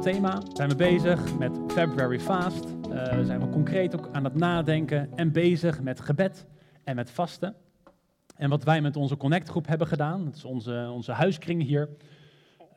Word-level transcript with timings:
thema 0.00 0.42
zijn 0.52 0.68
we 0.68 0.74
bezig 0.74 1.38
met 1.38 1.58
February 1.66 2.20
Fast. 2.20 2.64
Uh, 2.64 3.24
zijn 3.24 3.40
we 3.40 3.48
concreet 3.48 3.96
ook 3.96 4.08
aan 4.12 4.24
het 4.24 4.34
nadenken 4.34 5.16
en 5.16 5.32
bezig 5.32 5.80
met 5.80 6.00
gebed 6.00 6.46
en 6.84 6.96
met 6.96 7.10
vasten. 7.10 7.54
En 8.36 8.50
wat 8.50 8.64
wij 8.64 8.80
met 8.80 8.96
onze 8.96 9.16
Connect-groep 9.16 9.66
hebben 9.66 9.86
gedaan, 9.86 10.24
dat 10.24 10.34
is 10.34 10.44
onze, 10.44 10.90
onze 10.92 11.12
huiskring 11.12 11.62
hier, 11.62 11.88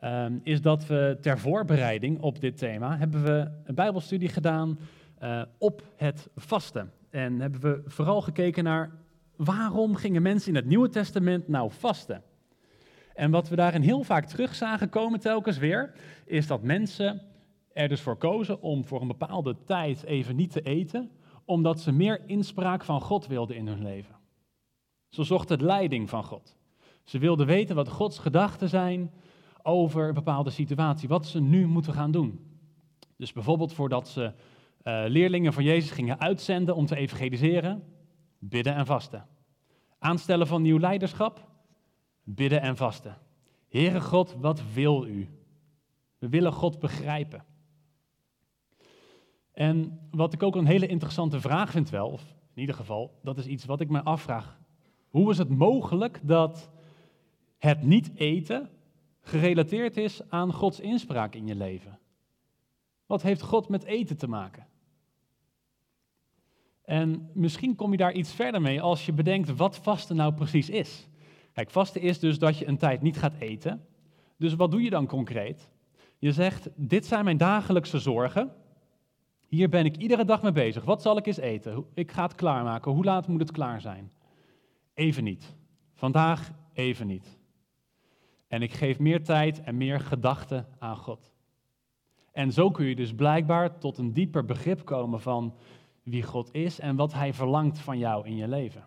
uh, 0.02 0.26
is 0.42 0.60
dat 0.60 0.86
we 0.86 1.18
ter 1.20 1.38
voorbereiding 1.38 2.20
op 2.20 2.40
dit 2.40 2.56
thema 2.58 2.96
hebben 2.96 3.24
we 3.24 3.50
een 3.64 3.74
bijbelstudie 3.74 4.28
gedaan 4.28 4.78
uh, 5.22 5.42
op 5.58 5.82
het 5.96 6.28
vasten. 6.36 6.92
En 7.10 7.40
hebben 7.40 7.60
we 7.60 7.82
vooral 7.86 8.22
gekeken 8.22 8.64
naar 8.64 8.90
waarom 9.36 9.94
gingen 9.94 10.22
mensen 10.22 10.48
in 10.48 10.56
het 10.56 10.66
Nieuwe 10.66 10.88
Testament 10.88 11.48
nou 11.48 11.70
vasten? 11.78 12.22
En 13.14 13.30
wat 13.30 13.48
we 13.48 13.56
daarin 13.56 13.82
heel 13.82 14.02
vaak 14.02 14.26
terug 14.26 14.54
zagen 14.54 14.88
komen 14.88 15.20
telkens 15.20 15.58
weer, 15.58 15.92
is 16.24 16.46
dat 16.46 16.62
mensen 16.62 17.22
er 17.72 17.88
dus 17.88 18.00
voor 18.00 18.16
kozen 18.16 18.62
om 18.62 18.84
voor 18.84 19.00
een 19.00 19.08
bepaalde 19.08 19.56
tijd 19.64 20.04
even 20.04 20.36
niet 20.36 20.52
te 20.52 20.62
eten, 20.62 21.10
omdat 21.44 21.80
ze 21.80 21.92
meer 21.92 22.20
inspraak 22.26 22.84
van 22.84 23.00
God 23.00 23.26
wilden 23.26 23.56
in 23.56 23.66
hun 23.66 23.82
leven. 23.82 24.14
Ze 25.08 25.24
zochten 25.24 25.64
leiding 25.64 26.08
van 26.08 26.24
God. 26.24 26.56
Ze 27.04 27.18
wilden 27.18 27.46
weten 27.46 27.74
wat 27.76 27.88
Gods 27.88 28.18
gedachten 28.18 28.68
zijn 28.68 29.10
over 29.62 30.08
een 30.08 30.14
bepaalde 30.14 30.50
situatie, 30.50 31.08
wat 31.08 31.26
ze 31.26 31.40
nu 31.40 31.66
moeten 31.66 31.92
gaan 31.92 32.10
doen. 32.10 32.58
Dus 33.16 33.32
bijvoorbeeld 33.32 33.72
voordat 33.72 34.08
ze 34.08 34.22
uh, 34.22 35.04
leerlingen 35.06 35.52
van 35.52 35.64
Jezus 35.64 35.90
gingen 35.90 36.20
uitzenden 36.20 36.74
om 36.74 36.86
te 36.86 36.96
evangeliseren, 36.96 37.82
bidden 38.38 38.74
en 38.74 38.86
vasten. 38.86 39.26
Aanstellen 39.98 40.46
van 40.46 40.62
nieuw 40.62 40.78
leiderschap, 40.78 41.48
bidden 42.24 42.60
en 42.60 42.76
vasten. 42.76 43.18
Heere 43.68 44.00
God, 44.00 44.34
wat 44.40 44.72
wil 44.72 45.06
u? 45.06 45.28
We 46.18 46.28
willen 46.28 46.52
God 46.52 46.78
begrijpen. 46.78 47.44
En 49.52 50.00
wat 50.10 50.32
ik 50.32 50.42
ook 50.42 50.56
een 50.56 50.66
hele 50.66 50.86
interessante 50.86 51.40
vraag 51.40 51.70
vind 51.70 51.90
wel, 51.90 52.08
of 52.08 52.34
in 52.54 52.60
ieder 52.60 52.74
geval, 52.74 53.18
dat 53.22 53.38
is 53.38 53.46
iets 53.46 53.64
wat 53.64 53.80
ik 53.80 53.88
me 53.88 54.02
afvraag. 54.02 54.58
Hoe 55.08 55.30
is 55.30 55.38
het 55.38 55.48
mogelijk 55.48 56.20
dat 56.22 56.70
het 57.58 57.82
niet 57.82 58.10
eten 58.14 58.70
gerelateerd 59.20 59.96
is 59.96 60.30
aan 60.30 60.52
Gods 60.52 60.80
inspraak 60.80 61.34
in 61.34 61.46
je 61.46 61.54
leven? 61.54 61.98
Wat 63.06 63.22
heeft 63.22 63.42
God 63.42 63.68
met 63.68 63.84
eten 63.84 64.16
te 64.16 64.28
maken? 64.28 64.66
En 66.84 67.30
misschien 67.32 67.74
kom 67.74 67.90
je 67.90 67.96
daar 67.96 68.12
iets 68.12 68.32
verder 68.32 68.60
mee 68.60 68.80
als 68.80 69.06
je 69.06 69.12
bedenkt 69.12 69.56
wat 69.56 69.78
vasten 69.78 70.16
nou 70.16 70.34
precies 70.34 70.70
is. 70.70 71.08
Kijk, 71.54 71.70
vasten 71.70 72.00
is 72.00 72.18
dus 72.18 72.38
dat 72.38 72.58
je 72.58 72.66
een 72.66 72.78
tijd 72.78 73.02
niet 73.02 73.16
gaat 73.16 73.34
eten. 73.38 73.86
Dus 74.36 74.54
wat 74.54 74.70
doe 74.70 74.82
je 74.82 74.90
dan 74.90 75.06
concreet? 75.06 75.68
Je 76.18 76.32
zegt, 76.32 76.68
dit 76.76 77.06
zijn 77.06 77.24
mijn 77.24 77.36
dagelijkse 77.36 77.98
zorgen. 77.98 78.52
Hier 79.48 79.68
ben 79.68 79.84
ik 79.84 79.96
iedere 79.96 80.24
dag 80.24 80.42
mee 80.42 80.52
bezig. 80.52 80.84
Wat 80.84 81.02
zal 81.02 81.16
ik 81.16 81.26
eens 81.26 81.36
eten? 81.36 81.84
Ik 81.94 82.12
ga 82.12 82.22
het 82.22 82.34
klaarmaken. 82.34 82.92
Hoe 82.92 83.04
laat 83.04 83.28
moet 83.28 83.40
het 83.40 83.50
klaar 83.50 83.80
zijn? 83.80 84.12
Even 84.94 85.24
niet. 85.24 85.56
Vandaag 85.94 86.50
even 86.72 87.06
niet. 87.06 87.38
En 88.48 88.62
ik 88.62 88.72
geef 88.72 88.98
meer 88.98 89.24
tijd 89.24 89.60
en 89.60 89.76
meer 89.76 90.00
gedachten 90.00 90.66
aan 90.78 90.96
God. 90.96 91.32
En 92.32 92.52
zo 92.52 92.70
kun 92.70 92.86
je 92.86 92.96
dus 92.96 93.14
blijkbaar 93.14 93.78
tot 93.78 93.98
een 93.98 94.12
dieper 94.12 94.44
begrip 94.44 94.84
komen 94.84 95.20
van 95.20 95.54
wie 96.02 96.22
God 96.22 96.54
is 96.54 96.80
en 96.80 96.96
wat 96.96 97.12
Hij 97.12 97.34
verlangt 97.34 97.78
van 97.78 97.98
jou 97.98 98.26
in 98.26 98.36
je 98.36 98.48
leven. 98.48 98.84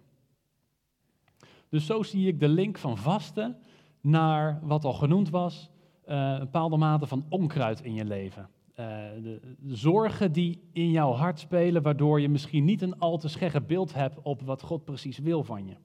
Dus 1.69 1.85
zo 1.85 2.03
zie 2.03 2.27
ik 2.27 2.39
de 2.39 2.47
link 2.47 2.77
van 2.77 2.97
vasten 2.97 3.57
naar 4.01 4.59
wat 4.63 4.85
al 4.85 4.93
genoemd 4.93 5.29
was, 5.29 5.69
uh, 6.07 6.31
een 6.31 6.39
bepaalde 6.39 6.77
mate 6.77 7.07
van 7.07 7.25
onkruid 7.29 7.81
in 7.81 7.93
je 7.93 8.05
leven. 8.05 8.49
Uh, 8.79 8.85
de, 9.23 9.39
zorgen 9.65 10.31
die 10.31 10.61
in 10.71 10.91
jouw 10.91 11.11
hart 11.11 11.39
spelen, 11.39 11.81
waardoor 11.81 12.21
je 12.21 12.29
misschien 12.29 12.65
niet 12.65 12.81
een 12.81 12.99
al 12.99 13.17
te 13.17 13.27
scherp 13.27 13.67
beeld 13.67 13.93
hebt 13.93 14.21
op 14.21 14.41
wat 14.41 14.61
God 14.61 14.85
precies 14.85 15.17
wil 15.17 15.43
van 15.43 15.65
je. 15.65 15.75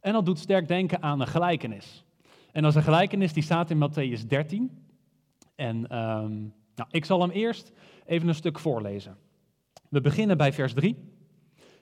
En 0.00 0.12
dat 0.12 0.26
doet 0.26 0.38
sterk 0.38 0.68
denken 0.68 1.02
aan 1.02 1.20
een 1.20 1.26
gelijkenis. 1.26 2.04
En 2.52 2.62
dat 2.62 2.70
is 2.70 2.76
een 2.76 2.82
gelijkenis 2.82 3.32
die 3.32 3.42
staat 3.42 3.70
in 3.70 3.88
Matthäus 3.88 4.26
13. 4.26 4.84
En 5.54 5.76
um, 5.76 6.54
nou, 6.74 6.88
ik 6.90 7.04
zal 7.04 7.20
hem 7.20 7.30
eerst 7.30 7.72
even 8.06 8.28
een 8.28 8.34
stuk 8.34 8.58
voorlezen. 8.58 9.16
We 9.88 10.00
beginnen 10.00 10.36
bij 10.36 10.52
vers 10.52 10.72
3. 10.72 10.96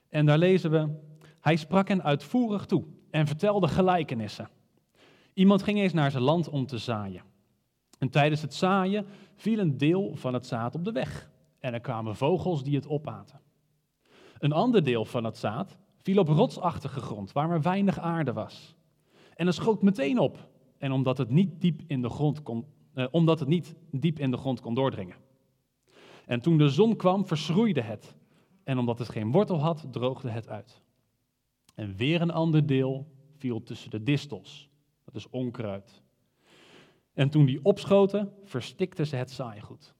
En 0.09 0.27
daar 0.27 0.39
lezen 0.39 0.71
we: 0.71 0.89
Hij 1.41 1.57
sprak 1.57 1.89
hen 1.89 2.03
uitvoerig 2.03 2.67
toe 2.67 2.85
en 3.11 3.27
vertelde 3.27 3.69
gelijkenissen. 3.69 4.49
Iemand 5.35 5.63
ging 5.63 5.79
eens 5.79 5.93
naar 5.93 6.11
zijn 6.11 6.23
land 6.23 6.49
om 6.49 6.67
te 6.67 6.79
zaaien. 6.79 7.23
En 7.99 8.11
tijdens 8.11 8.43
het 8.43 8.55
zaaien 8.55 9.07
viel 9.35 9.59
een 9.59 9.79
deel 9.79 10.15
van 10.15 10.35
het 10.35 10.47
zaad 10.47 10.75
op 10.75 10.85
de 10.85 10.93
weg. 10.93 11.31
En 11.61 11.73
er 11.73 11.81
kwamen 11.81 12.17
vogels 12.17 12.63
die 12.65 12.77
het 12.77 12.89
opaten. 12.89 13.41
Een 14.39 14.53
ander 14.53 14.85
deel 14.85 15.05
van 15.05 15.25
het 15.25 15.37
zaad 15.37 15.79
viel 15.97 16.19
op 16.19 16.29
rotsachtige 16.29 17.01
grond, 17.01 17.33
waar 17.33 17.49
maar 17.49 17.63
weinig 17.63 17.99
aarde 17.99 18.33
was. 18.33 18.77
En 19.35 19.47
het 19.47 19.55
schoot 19.55 19.83
meteen 19.83 20.19
op. 20.19 20.49
En 20.79 20.93
omdat 20.93 21.19
het 21.19 21.31
niet 21.31 21.61
diep 21.61 21.83
in 21.87 22.03
de 22.03 22.09
grond 22.09 22.43
kon, 22.43 22.65
eh, 22.95 23.07
omdat 23.11 23.39
het 23.39 23.49
niet 23.49 23.75
diep 23.91 24.19
in 24.19 24.31
de 24.31 24.37
grond 24.37 24.61
kon 24.61 24.75
doordringen. 24.75 25.17
En 26.27 26.41
toen 26.41 26.59
de 26.59 26.69
zon 26.69 26.97
kwam, 26.97 27.27
verschroeide 27.27 27.81
het. 27.81 28.17
En 28.65 28.79
omdat 28.79 28.99
het 28.99 29.09
geen 29.09 29.33
wortel 29.33 29.61
had, 29.61 29.87
droogde 29.91 30.31
het 30.31 30.49
uit. 30.49 30.83
En 31.79 31.97
weer 31.97 32.21
een 32.21 32.31
ander 32.31 32.67
deel 32.67 33.07
viel 33.37 33.63
tussen 33.63 33.91
de 33.91 34.03
distels. 34.03 34.69
Dat 35.05 35.15
is 35.15 35.31
onkruid. 35.31 36.03
En 37.13 37.31
toen 37.31 37.45
die 37.45 37.65
opschoten, 37.65 38.33
verstikten 38.45 39.07
ze 39.07 39.17
het 39.17 39.31
saaigoed. 39.31 39.95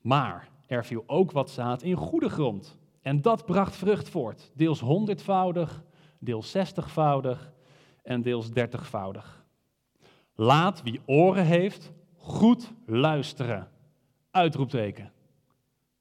Maar 0.00 0.48
er 0.66 0.84
viel 0.84 1.04
ook 1.06 1.32
wat 1.32 1.50
zaad 1.50 1.82
in 1.82 1.94
goede 1.94 2.28
grond. 2.28 2.78
En 3.00 3.22
dat 3.22 3.46
bracht 3.46 3.76
vrucht 3.76 4.08
voort. 4.08 4.50
Deels 4.54 4.80
honderdvoudig, 4.80 5.84
deels 6.18 6.50
zestigvoudig 6.50 7.52
en 8.02 8.22
deels 8.22 8.50
dertigvoudig. 8.50 9.44
Laat 10.34 10.82
wie 10.82 11.00
oren 11.06 11.44
heeft, 11.44 11.92
goed 12.16 12.72
luisteren. 12.86 13.68
Uitroepteken. 14.30 15.12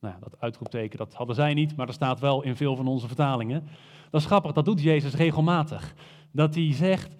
Nou, 0.03 0.15
dat 0.19 0.35
uitroepteken 0.39 0.97
dat 0.97 1.13
hadden 1.13 1.35
zij 1.35 1.53
niet, 1.53 1.75
maar 1.75 1.85
dat 1.85 1.95
staat 1.95 2.19
wel 2.19 2.43
in 2.43 2.55
veel 2.55 2.75
van 2.75 2.87
onze 2.87 3.07
vertalingen. 3.07 3.67
Dat 4.09 4.21
is 4.21 4.27
grappig, 4.27 4.51
dat 4.51 4.65
doet 4.65 4.81
Jezus 4.81 5.13
regelmatig. 5.13 5.93
Dat 6.31 6.55
hij 6.55 6.73
zegt, 6.73 7.15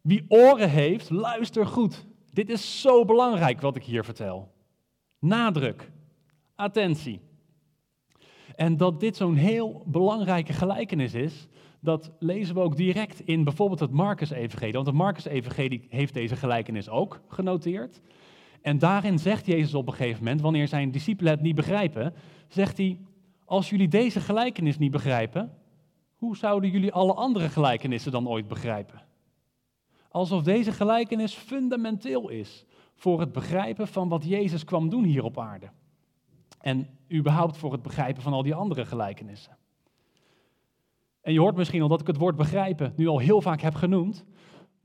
wie 0.00 0.24
oren 0.28 0.70
heeft, 0.70 1.10
luister 1.10 1.66
goed. 1.66 2.06
Dit 2.32 2.50
is 2.50 2.80
zo 2.80 3.04
belangrijk 3.04 3.60
wat 3.60 3.76
ik 3.76 3.84
hier 3.84 4.04
vertel. 4.04 4.52
Nadruk, 5.18 5.90
attentie. 6.54 7.20
En 8.54 8.76
dat 8.76 9.00
dit 9.00 9.16
zo'n 9.16 9.34
heel 9.34 9.82
belangrijke 9.86 10.52
gelijkenis 10.52 11.14
is, 11.14 11.48
dat 11.80 12.12
lezen 12.18 12.54
we 12.54 12.60
ook 12.60 12.76
direct 12.76 13.20
in 13.20 13.44
bijvoorbeeld 13.44 13.80
het 13.80 13.90
Marcus-evangelie. 13.90 14.72
Want 14.72 14.86
het 14.86 14.96
Marcus-evangelie 14.96 15.86
heeft 15.88 16.14
deze 16.14 16.36
gelijkenis 16.36 16.88
ook 16.88 17.20
genoteerd. 17.28 18.00
En 18.62 18.78
daarin 18.78 19.18
zegt 19.18 19.46
Jezus 19.46 19.74
op 19.74 19.86
een 19.86 19.94
gegeven 19.94 20.24
moment, 20.24 20.40
wanneer 20.40 20.68
zijn 20.68 20.90
discipelen 20.90 21.32
het 21.32 21.42
niet 21.42 21.54
begrijpen, 21.54 22.14
zegt 22.48 22.76
hij, 22.76 23.00
als 23.44 23.70
jullie 23.70 23.88
deze 23.88 24.20
gelijkenis 24.20 24.78
niet 24.78 24.90
begrijpen, 24.90 25.52
hoe 26.16 26.36
zouden 26.36 26.70
jullie 26.70 26.92
alle 26.92 27.14
andere 27.14 27.48
gelijkenissen 27.48 28.12
dan 28.12 28.28
ooit 28.28 28.48
begrijpen? 28.48 29.02
Alsof 30.08 30.42
deze 30.42 30.72
gelijkenis 30.72 31.34
fundamenteel 31.34 32.28
is 32.28 32.64
voor 32.94 33.20
het 33.20 33.32
begrijpen 33.32 33.88
van 33.88 34.08
wat 34.08 34.24
Jezus 34.24 34.64
kwam 34.64 34.88
doen 34.88 35.04
hier 35.04 35.24
op 35.24 35.38
aarde. 35.38 35.70
En 36.60 36.88
überhaupt 37.12 37.56
voor 37.56 37.72
het 37.72 37.82
begrijpen 37.82 38.22
van 38.22 38.32
al 38.32 38.42
die 38.42 38.54
andere 38.54 38.84
gelijkenissen. 38.84 39.56
En 41.20 41.32
je 41.32 41.40
hoort 41.40 41.56
misschien 41.56 41.82
al 41.82 41.88
dat 41.88 42.00
ik 42.00 42.06
het 42.06 42.16
woord 42.16 42.36
begrijpen 42.36 42.92
nu 42.96 43.06
al 43.06 43.18
heel 43.18 43.40
vaak 43.40 43.60
heb 43.60 43.74
genoemd, 43.74 44.24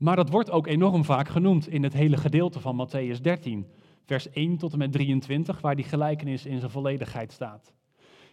maar 0.04 0.16
dat 0.16 0.30
wordt 0.30 0.50
ook 0.50 0.66
enorm 0.66 1.04
vaak 1.04 1.28
genoemd 1.28 1.68
in 1.68 1.82
het 1.82 1.92
hele 1.92 2.16
gedeelte 2.16 2.60
van 2.60 2.88
Matthäus 2.88 3.20
13, 3.20 3.66
vers 4.06 4.30
1 4.30 4.56
tot 4.56 4.72
en 4.72 4.78
met 4.78 4.92
23, 4.92 5.60
waar 5.60 5.76
die 5.76 5.84
gelijkenis 5.84 6.46
in 6.46 6.58
zijn 6.58 6.70
volledigheid 6.70 7.32
staat. 7.32 7.72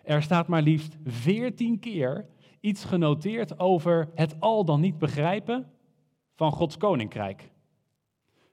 Er 0.04 0.24
staat 0.24 0.48
maar 0.48 0.62
liefst 0.62 0.98
14 1.06 1.80
keer 1.80 2.26
iets 2.60 2.84
genoteerd 2.84 3.60
over 3.60 4.10
het 4.16 4.40
al 4.40 4.66
dan 4.66 4.80
niet 4.82 4.98
begrijpen 4.98 5.68
van 6.36 6.52
Gods 6.52 6.78
koninkrijk. 6.78 7.52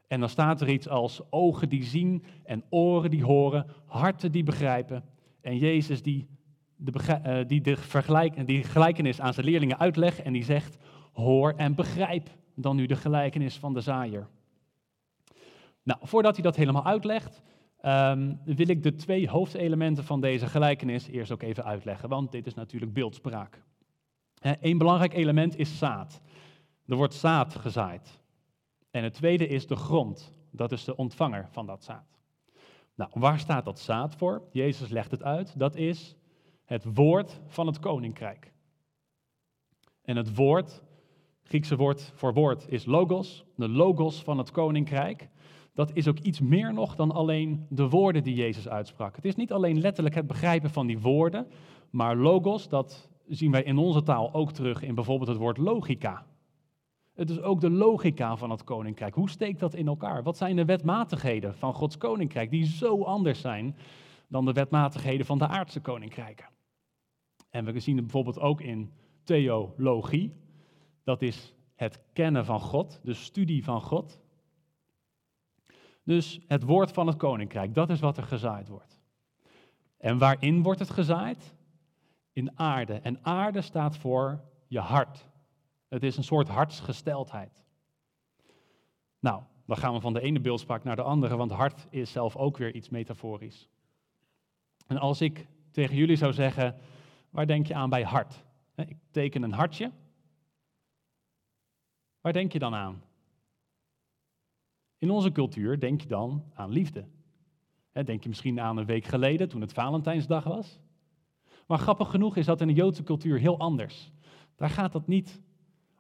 En 0.07 0.21
dan 0.21 0.29
staat 0.29 0.61
er 0.61 0.69
iets 0.69 0.89
als 0.89 1.21
ogen 1.31 1.69
die 1.69 1.85
zien 1.85 2.25
en 2.45 2.65
oren 2.69 3.11
die 3.11 3.25
horen, 3.25 3.67
harten 3.87 4.33
die 4.33 4.45
begrijpen. 4.45 5.05
En 5.41 5.57
Jezus 5.57 6.03
die 6.03 6.29
de, 6.77 6.93
uh, 7.27 7.49
die 7.49 7.61
de 7.61 8.45
die 8.45 8.63
gelijkenis 8.63 9.21
aan 9.21 9.35
zijn 9.35 9.47
leerlingen 9.47 9.79
uitlegt 9.79 10.23
en 10.23 10.33
die 10.33 10.45
zegt, 10.45 10.79
hoor 11.13 11.53
en 11.57 11.75
begrijp 11.75 12.37
dan 12.63 12.77
nu 12.77 12.87
de 12.87 12.97
gelijkenis 12.97 13.57
van 13.57 13.75
de 13.75 13.81
zaaier. 13.81 14.29
Nou, 15.83 16.01
voordat 16.03 16.35
hij 16.35 16.43
dat 16.43 16.57
helemaal 16.57 16.85
uitlegt, 16.85 17.43
um, 17.83 18.41
wil 18.45 18.69
ik 18.69 18.83
de 18.83 18.95
twee 18.95 19.29
hoofdelementen 19.29 20.05
van 20.05 20.21
deze 20.21 20.47
gelijkenis 20.47 21.07
eerst 21.07 21.33
ook 21.33 21.43
even 21.43 21.65
uitleggen, 21.65 22.09
want 22.09 22.33
dit 22.33 22.47
is 22.47 22.55
natuurlijk 22.55 22.93
beeldspraak. 22.93 23.63
Een 24.41 24.79
belangrijk 24.79 25.15
element 25.15 25.57
is 25.57 25.79
zaad. 25.79 26.21
Er 26.87 26.97
wordt 26.97 27.15
zaad 27.15 27.55
gezaaid. 27.55 28.19
En 28.91 29.03
het 29.05 29.15
tweede 29.15 29.47
is 29.47 29.67
de 29.67 29.77
grond. 29.77 30.33
Dat 30.51 30.73
is 30.73 30.85
de 30.85 30.97
ontvanger 30.97 31.49
van 31.51 31.67
dat 31.67 31.85
zaad. 31.85 32.19
Nou, 32.95 33.11
waar 33.15 33.39
staat 33.39 33.65
dat 33.65 33.79
zaad 33.79 34.15
voor? 34.15 34.43
Jezus 34.53 34.89
legt 34.89 35.11
het 35.11 35.23
uit. 35.23 35.59
Dat 35.59 35.77
is 35.77 36.17
het 36.65 36.85
woord 36.95 37.41
van 37.47 37.67
het 37.67 37.79
koninkrijk. 37.79 38.53
En 40.03 40.17
het 40.17 40.35
woord, 40.35 40.83
Griekse 41.49 41.77
woord 41.77 42.13
voor 42.15 42.35
woord, 42.35 42.67
is 42.69 42.85
logos, 42.85 43.45
de 43.57 43.69
logos 43.69 44.23
van 44.23 44.39
het 44.39 44.51
koninkrijk. 44.51 45.29
Dat 45.75 45.91
is 45.93 46.09
ook 46.09 46.19
iets 46.19 46.41
meer 46.41 46.73
nog 46.75 46.95
dan 46.95 47.13
alleen 47.13 47.67
de 47.69 47.89
woorden 47.89 48.23
die 48.23 48.35
Jezus 48.35 48.69
uitsprak. 48.69 49.17
Het 49.17 49.25
is 49.25 49.35
niet 49.35 49.53
alleen 49.53 49.81
letterlijk 49.81 50.15
het 50.15 50.27
begrijpen 50.27 50.71
van 50.71 50.87
die 50.87 50.99
woorden, 50.99 51.47
maar 51.91 52.17
logos, 52.17 52.69
dat 52.69 53.09
zien 53.29 53.51
wij 53.51 53.63
in 53.63 53.79
onze 53.79 54.03
taal 54.03 54.35
ook 54.35 54.53
terug 54.53 54.83
in 54.83 54.95
bijvoorbeeld 54.95 55.29
het 55.29 55.39
woord 55.39 55.59
logica. 55.59 56.27
Het 57.15 57.31
is 57.31 57.41
ook 57.41 57.61
de 57.61 57.71
logica 57.71 58.37
van 58.37 58.51
het 58.51 58.65
koninkrijk. 58.65 59.15
Hoe 59.15 59.31
steekt 59.31 59.61
dat 59.61 59.75
in 59.75 59.87
elkaar? 59.87 60.23
Wat 60.23 60.37
zijn 60.37 60.57
de 60.57 60.65
wetmatigheden 60.65 61.55
van 61.55 61.75
Gods 61.75 61.99
koninkrijk 61.99 62.51
die 62.51 62.67
zo 62.67 63.03
anders 63.03 63.41
zijn 63.41 63.77
dan 64.27 64.45
de 64.45 64.53
wetmatigheden 64.53 65.27
van 65.27 65.39
de 65.39 65.47
aardse 65.47 65.81
koninkrijken? 65.81 66.47
En 67.51 67.65
we 67.65 67.81
zien 67.81 67.97
het 67.97 68.05
bijvoorbeeld 68.05 68.41
ook 68.41 68.61
in 68.61 68.93
theologie. 69.25 70.47
Dat 71.09 71.23
is 71.23 71.55
het 71.75 72.01
kennen 72.13 72.45
van 72.45 72.61
God, 72.61 73.01
de 73.03 73.15
studie 73.15 73.65
van 73.65 73.81
God. 73.81 74.21
Dus 76.05 76.41
het 76.47 76.63
woord 76.63 76.93
van 76.93 77.07
het 77.07 77.17
koninkrijk, 77.17 77.75
dat 77.75 77.91
is 77.91 78.01
wat 78.01 78.17
er 78.17 78.23
gezaaid 78.23 78.69
wordt. 78.69 79.01
En 79.99 80.19
waarin 80.19 80.63
wordt 80.63 80.81
het 80.81 80.91
gezaaid? 80.91 81.55
In 82.33 82.59
aarde. 82.59 82.95
En 82.95 83.25
aarde 83.25 83.61
staat 83.61 83.97
voor 83.97 84.41
je 84.67 84.79
hart. 84.79 85.29
Het 85.89 86.03
is 86.03 86.17
een 86.17 86.25
soort 86.25 86.49
hartsgesteldheid. 86.49 87.65
Nou, 89.19 89.43
dan 89.67 89.77
gaan 89.77 89.95
we 89.95 90.01
van 90.01 90.13
de 90.13 90.21
ene 90.21 90.41
beeldspraak 90.41 90.85
naar 90.85 90.97
de 90.97 91.03
andere, 91.03 91.37
want 91.37 91.51
hart 91.51 91.87
is 91.91 92.13
zelf 92.13 92.37
ook 92.37 92.57
weer 92.57 92.75
iets 92.75 92.89
metaforisch. 92.89 93.69
En 94.87 94.99
als 94.99 95.21
ik 95.21 95.47
tegen 95.71 95.97
jullie 95.97 96.17
zou 96.17 96.33
zeggen, 96.33 96.77
waar 97.31 97.47
denk 97.47 97.67
je 97.67 97.75
aan 97.75 97.91
bij 97.91 98.03
hart? 98.03 98.45
Ik 98.75 98.97
teken 99.11 99.43
een 99.43 99.53
hartje. 99.53 99.93
Waar 102.29 102.37
denk 102.37 102.53
je 102.53 102.59
dan 102.59 102.75
aan? 102.75 103.03
In 104.99 105.11
onze 105.11 105.33
cultuur 105.33 105.81
denk 105.81 106.01
je 106.01 106.09
dan 106.09 106.45
aan 106.55 106.71
liefde. 106.71 107.05
Denk 107.93 108.23
je 108.23 108.29
misschien 108.29 108.61
aan 108.61 108.77
een 108.77 108.87
week 108.87 109.05
geleden 109.05 109.49
toen 109.49 109.61
het 109.61 109.73
Valentijnsdag 109.73 110.45
was? 110.45 110.79
Maar 111.67 111.79
grappig 111.79 112.11
genoeg 112.11 112.37
is 112.37 112.47
dat 112.47 112.61
in 112.61 112.67
de 112.67 112.73
Joodse 112.73 113.03
cultuur 113.03 113.39
heel 113.39 113.59
anders. 113.59 114.13
Daar 114.57 114.71
gaat 114.71 114.93
het 114.93 115.07
niet 115.07 115.41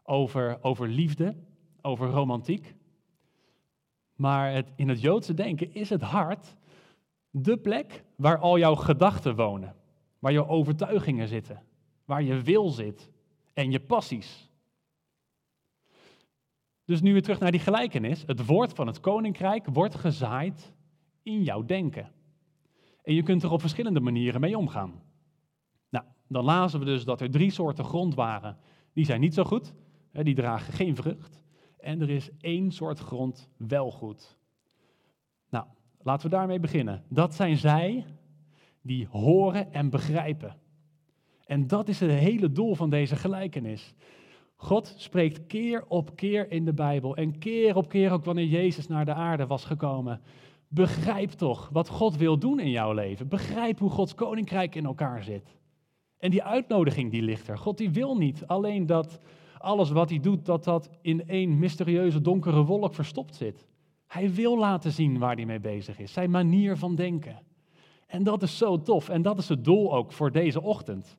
over, 0.02 0.62
over 0.62 0.88
liefde, 0.88 1.36
over 1.80 2.08
romantiek. 2.08 2.74
Maar 4.14 4.52
het, 4.52 4.72
in 4.76 4.88
het 4.88 5.00
Joodse 5.00 5.34
denken 5.34 5.74
is 5.74 5.90
het 5.90 6.02
hart 6.02 6.56
de 7.30 7.56
plek 7.56 8.04
waar 8.16 8.38
al 8.38 8.58
jouw 8.58 8.74
gedachten 8.74 9.36
wonen, 9.36 9.76
waar 10.18 10.32
jouw 10.32 10.46
overtuigingen 10.46 11.28
zitten, 11.28 11.62
waar 12.04 12.22
je 12.22 12.42
wil 12.42 12.68
zit 12.68 13.10
en 13.52 13.70
je 13.70 13.80
passies. 13.80 14.47
Dus 16.88 17.00
nu 17.00 17.12
weer 17.12 17.22
terug 17.22 17.38
naar 17.38 17.50
die 17.50 17.60
gelijkenis. 17.60 18.24
Het 18.26 18.46
woord 18.46 18.72
van 18.72 18.86
het 18.86 19.00
koninkrijk 19.00 19.66
wordt 19.66 19.94
gezaaid 19.94 20.72
in 21.22 21.42
jouw 21.42 21.64
denken. 21.64 22.10
En 23.02 23.14
je 23.14 23.22
kunt 23.22 23.42
er 23.42 23.50
op 23.50 23.60
verschillende 23.60 24.00
manieren 24.00 24.40
mee 24.40 24.58
omgaan. 24.58 25.02
Nou, 25.90 26.04
dan 26.28 26.44
lazen 26.44 26.78
we 26.78 26.84
dus 26.84 27.04
dat 27.04 27.20
er 27.20 27.30
drie 27.30 27.50
soorten 27.50 27.84
grond 27.84 28.14
waren. 28.14 28.56
Die 28.92 29.04
zijn 29.04 29.20
niet 29.20 29.34
zo 29.34 29.44
goed 29.44 29.74
die 30.12 30.34
dragen 30.34 30.72
geen 30.72 30.96
vrucht. 30.96 31.44
En 31.78 32.00
er 32.00 32.10
is 32.10 32.30
één 32.40 32.70
soort 32.70 32.98
grond 32.98 33.48
wel 33.56 33.90
goed. 33.90 34.38
Nou, 35.50 35.66
laten 36.02 36.30
we 36.30 36.36
daarmee 36.36 36.60
beginnen. 36.60 37.04
Dat 37.08 37.34
zijn 37.34 37.56
zij 37.56 38.04
die 38.80 39.06
horen 39.06 39.72
en 39.72 39.90
begrijpen. 39.90 40.56
En 41.44 41.66
dat 41.66 41.88
is 41.88 42.00
het 42.00 42.10
hele 42.10 42.52
doel 42.52 42.74
van 42.74 42.90
deze 42.90 43.16
gelijkenis. 43.16 43.94
God 44.60 44.94
spreekt 44.96 45.46
keer 45.46 45.84
op 45.88 46.16
keer 46.16 46.50
in 46.50 46.64
de 46.64 46.72
Bijbel 46.72 47.16
en 47.16 47.38
keer 47.38 47.76
op 47.76 47.88
keer 47.88 48.12
ook 48.12 48.24
wanneer 48.24 48.46
Jezus 48.46 48.86
naar 48.86 49.04
de 49.04 49.14
aarde 49.14 49.46
was 49.46 49.64
gekomen. 49.64 50.20
Begrijp 50.68 51.30
toch 51.30 51.68
wat 51.72 51.88
God 51.88 52.16
wil 52.16 52.38
doen 52.38 52.60
in 52.60 52.70
jouw 52.70 52.92
leven. 52.92 53.28
Begrijp 53.28 53.78
hoe 53.78 53.90
Gods 53.90 54.14
koninkrijk 54.14 54.74
in 54.74 54.84
elkaar 54.84 55.22
zit. 55.22 55.56
En 56.18 56.30
die 56.30 56.42
uitnodiging 56.42 57.10
die 57.10 57.22
ligt 57.22 57.48
er. 57.48 57.58
God 57.58 57.78
die 57.78 57.90
wil 57.90 58.16
niet 58.16 58.46
alleen 58.46 58.86
dat 58.86 59.20
alles 59.58 59.90
wat 59.90 60.10
hij 60.10 60.20
doet, 60.20 60.46
dat 60.46 60.64
dat 60.64 60.90
in 61.02 61.28
één 61.28 61.58
mysterieuze 61.58 62.20
donkere 62.20 62.64
wolk 62.64 62.94
verstopt 62.94 63.34
zit. 63.34 63.66
Hij 64.06 64.34
wil 64.34 64.58
laten 64.58 64.92
zien 64.92 65.18
waar 65.18 65.34
hij 65.34 65.46
mee 65.46 65.60
bezig 65.60 65.98
is, 65.98 66.12
zijn 66.12 66.30
manier 66.30 66.76
van 66.76 66.94
denken. 66.94 67.42
En 68.06 68.22
dat 68.22 68.42
is 68.42 68.58
zo 68.58 68.82
tof 68.82 69.08
en 69.08 69.22
dat 69.22 69.38
is 69.38 69.48
het 69.48 69.64
doel 69.64 69.94
ook 69.94 70.12
voor 70.12 70.32
deze 70.32 70.62
ochtend. 70.62 71.16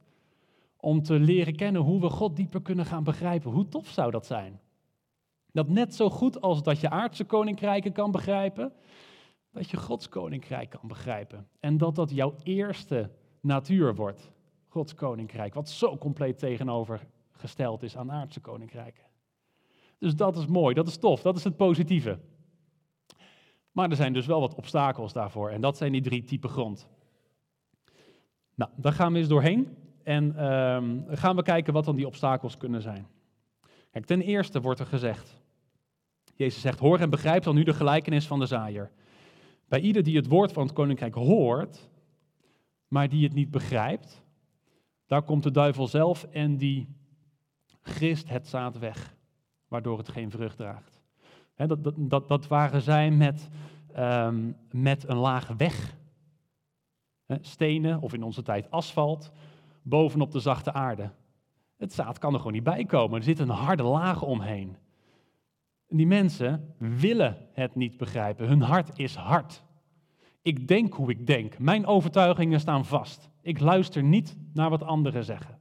Om 0.79 1.01
te 1.03 1.19
leren 1.19 1.55
kennen 1.55 1.81
hoe 1.81 2.01
we 2.01 2.09
God 2.09 2.35
dieper 2.35 2.61
kunnen 2.61 2.85
gaan 2.85 3.03
begrijpen. 3.03 3.51
Hoe 3.51 3.67
tof 3.67 3.87
zou 3.87 4.11
dat 4.11 4.25
zijn? 4.25 4.59
Dat 5.51 5.69
net 5.69 5.95
zo 5.95 6.09
goed 6.09 6.41
als 6.41 6.63
dat 6.63 6.79
je 6.79 6.89
aardse 6.89 7.23
koninkrijken 7.23 7.91
kan 7.91 8.11
begrijpen, 8.11 8.73
dat 9.51 9.69
je 9.69 9.77
Gods 9.77 10.09
koninkrijk 10.09 10.69
kan 10.69 10.87
begrijpen. 10.87 11.47
En 11.59 11.77
dat 11.77 11.95
dat 11.95 12.11
jouw 12.11 12.35
eerste 12.43 13.09
natuur 13.41 13.95
wordt. 13.95 14.31
Gods 14.67 14.93
koninkrijk, 14.95 15.53
wat 15.53 15.69
zo 15.69 15.97
compleet 15.97 16.37
tegenover 16.37 17.07
gesteld 17.31 17.83
is 17.83 17.97
aan 17.97 18.11
aardse 18.11 18.39
koninkrijken. 18.39 19.03
Dus 19.97 20.15
dat 20.15 20.37
is 20.37 20.45
mooi, 20.45 20.75
dat 20.75 20.87
is 20.87 20.97
tof, 20.97 21.21
dat 21.21 21.35
is 21.35 21.43
het 21.43 21.57
positieve. 21.57 22.19
Maar 23.71 23.89
er 23.89 23.95
zijn 23.95 24.13
dus 24.13 24.25
wel 24.25 24.39
wat 24.39 24.55
obstakels 24.55 25.13
daarvoor 25.13 25.49
en 25.49 25.61
dat 25.61 25.77
zijn 25.77 25.91
die 25.91 26.01
drie 26.01 26.23
typen 26.23 26.49
grond. 26.49 26.89
Nou, 28.55 28.71
daar 28.75 28.93
gaan 28.93 29.13
we 29.13 29.19
eens 29.19 29.27
doorheen 29.27 29.77
en 30.09 30.33
uh, 30.35 31.17
gaan 31.17 31.35
we 31.35 31.41
kijken 31.43 31.73
wat 31.73 31.85
dan 31.85 31.95
die 31.95 32.07
obstakels 32.07 32.57
kunnen 32.57 32.81
zijn. 32.81 33.07
Ten 34.05 34.21
eerste 34.21 34.61
wordt 34.61 34.79
er 34.79 34.85
gezegd, 34.85 35.41
Jezus 36.35 36.61
zegt, 36.61 36.79
hoor 36.79 36.99
en 36.99 37.09
begrijp 37.09 37.43
dan 37.43 37.55
nu 37.55 37.63
de 37.63 37.73
gelijkenis 37.73 38.27
van 38.27 38.39
de 38.39 38.45
zaaier. 38.45 38.91
Bij 39.67 39.79
ieder 39.79 40.03
die 40.03 40.15
het 40.15 40.27
woord 40.27 40.51
van 40.51 40.63
het 40.63 40.73
koninkrijk 40.73 41.13
hoort, 41.13 41.89
maar 42.87 43.09
die 43.09 43.23
het 43.23 43.33
niet 43.33 43.51
begrijpt, 43.51 44.23
daar 45.05 45.21
komt 45.21 45.43
de 45.43 45.51
duivel 45.51 45.87
zelf 45.87 46.23
en 46.23 46.57
die 46.57 46.87
grist 47.81 48.29
het 48.29 48.47
zaad 48.47 48.77
weg, 48.77 49.15
waardoor 49.67 49.97
het 49.97 50.09
geen 50.09 50.31
vrucht 50.31 50.57
draagt. 50.57 51.01
dat, 51.55 51.93
dat, 51.97 52.27
dat, 52.27 52.47
waren 52.47 52.81
zij 52.81 53.11
met, 53.11 53.49
um, 53.97 54.55
met 54.71 55.09
een 55.09 55.17
laag 55.17 55.47
weg. 55.47 55.97
stenen, 57.41 58.01
of 58.01 58.13
in 58.13 58.23
onze 58.23 58.41
tijd 58.41 58.71
asfalt, 58.71 59.31
bovenop 59.89 60.31
de 60.31 60.39
zachte 60.39 60.73
aarde. 60.73 61.11
Het 61.77 61.93
zaad 61.93 62.17
kan 62.17 62.33
er 62.33 62.37
gewoon 62.37 62.53
niet 62.53 62.63
bij 62.63 62.85
komen. 62.85 63.17
Er 63.17 63.23
zit 63.23 63.39
een 63.39 63.49
harde 63.49 63.83
laag 63.83 64.21
omheen. 64.21 64.77
En 65.87 65.97
die 65.97 66.07
mensen 66.07 66.75
willen 66.77 67.37
het 67.53 67.75
niet 67.75 67.97
begrijpen. 67.97 68.47
Hun 68.47 68.61
hart 68.61 68.99
is 68.99 69.15
hard. 69.15 69.63
Ik 70.41 70.67
denk 70.67 70.93
hoe 70.93 71.09
ik 71.09 71.27
denk. 71.27 71.59
Mijn 71.59 71.85
overtuigingen 71.85 72.59
staan 72.59 72.85
vast. 72.85 73.29
Ik 73.41 73.59
luister 73.59 74.03
niet 74.03 74.37
naar 74.53 74.69
wat 74.69 74.83
anderen 74.83 75.23
zeggen. 75.23 75.59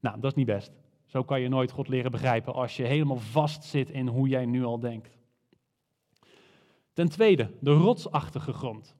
Nou, 0.00 0.20
dat 0.20 0.30
is 0.30 0.36
niet 0.36 0.46
best. 0.46 0.72
Zo 1.06 1.22
kan 1.22 1.40
je 1.40 1.48
nooit 1.48 1.70
God 1.70 1.88
leren 1.88 2.10
begrijpen 2.10 2.54
als 2.54 2.76
je 2.76 2.82
helemaal 2.82 3.18
vast 3.18 3.64
zit 3.64 3.90
in 3.90 4.06
hoe 4.06 4.28
jij 4.28 4.46
nu 4.46 4.64
al 4.64 4.80
denkt. 4.80 5.18
Ten 6.92 7.08
tweede, 7.08 7.50
de 7.60 7.72
rotsachtige 7.72 8.52
grond. 8.52 8.96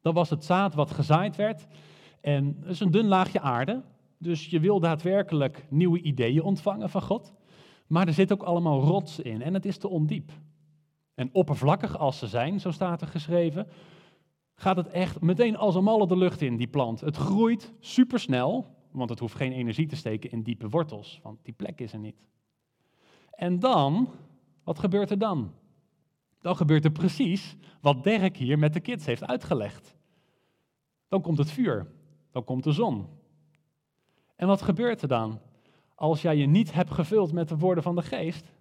Dat 0.00 0.14
was 0.14 0.30
het 0.30 0.44
zaad 0.44 0.74
wat 0.74 0.90
gezaaid 0.90 1.36
werd. 1.36 1.66
En 2.24 2.56
het 2.60 2.70
is 2.70 2.80
een 2.80 2.90
dun 2.90 3.06
laagje 3.06 3.40
aarde. 3.40 3.82
Dus 4.18 4.46
je 4.46 4.60
wil 4.60 4.80
daadwerkelijk 4.80 5.66
nieuwe 5.70 6.00
ideeën 6.00 6.42
ontvangen 6.42 6.90
van 6.90 7.02
God. 7.02 7.34
Maar 7.86 8.06
er 8.06 8.12
zit 8.12 8.32
ook 8.32 8.42
allemaal 8.42 8.80
rots 8.80 9.20
in 9.20 9.42
en 9.42 9.54
het 9.54 9.64
is 9.64 9.78
te 9.78 9.88
ondiep. 9.88 10.32
En 11.14 11.28
oppervlakkig 11.32 11.98
als 11.98 12.18
ze 12.18 12.26
zijn, 12.26 12.60
zo 12.60 12.70
staat 12.70 13.00
er 13.00 13.06
geschreven, 13.06 13.66
gaat 14.54 14.76
het 14.76 14.88
echt 14.88 15.20
meteen 15.20 15.56
als 15.56 15.74
een 15.74 15.84
malle 15.84 16.06
de 16.06 16.16
lucht 16.16 16.40
in, 16.40 16.56
die 16.56 16.66
plant. 16.66 17.00
Het 17.00 17.16
groeit 17.16 17.72
supersnel, 17.80 18.66
want 18.90 19.10
het 19.10 19.18
hoeft 19.18 19.34
geen 19.34 19.52
energie 19.52 19.86
te 19.86 19.96
steken 19.96 20.30
in 20.30 20.42
diepe 20.42 20.68
wortels, 20.68 21.20
want 21.22 21.38
die 21.42 21.54
plek 21.54 21.80
is 21.80 21.92
er 21.92 21.98
niet. 21.98 22.26
En 23.30 23.58
dan, 23.58 24.08
wat 24.62 24.78
gebeurt 24.78 25.10
er 25.10 25.18
dan? 25.18 25.52
Dan 26.40 26.56
gebeurt 26.56 26.84
er 26.84 26.92
precies 26.92 27.56
wat 27.80 28.04
Dirk 28.04 28.36
hier 28.36 28.58
met 28.58 28.72
de 28.72 28.80
kids 28.80 29.06
heeft 29.06 29.26
uitgelegd. 29.26 29.96
Dan 31.08 31.20
komt 31.20 31.38
het 31.38 31.50
vuur, 31.50 31.86
dan 32.34 32.44
komt 32.44 32.64
de 32.64 32.72
zon. 32.72 33.06
En 34.36 34.46
wat 34.46 34.62
gebeurt 34.62 35.02
er 35.02 35.08
dan? 35.08 35.40
Als 35.94 36.22
jij 36.22 36.36
je 36.36 36.46
niet 36.46 36.72
hebt 36.72 36.90
gevuld 36.90 37.32
met 37.32 37.48
de 37.48 37.58
woorden 37.58 37.82
van 37.82 37.94
de 37.94 38.02
geest, 38.02 38.52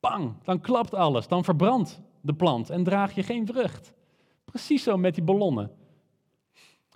bang, 0.00 0.34
dan 0.42 0.60
klapt 0.60 0.94
alles, 0.94 1.28
dan 1.28 1.44
verbrandt 1.44 2.00
de 2.20 2.34
plant 2.34 2.70
en 2.70 2.84
draag 2.84 3.14
je 3.14 3.22
geen 3.22 3.46
vrucht. 3.46 3.94
Precies 4.44 4.82
zo 4.82 4.96
met 4.96 5.14
die 5.14 5.24
ballonnen. 5.24 5.70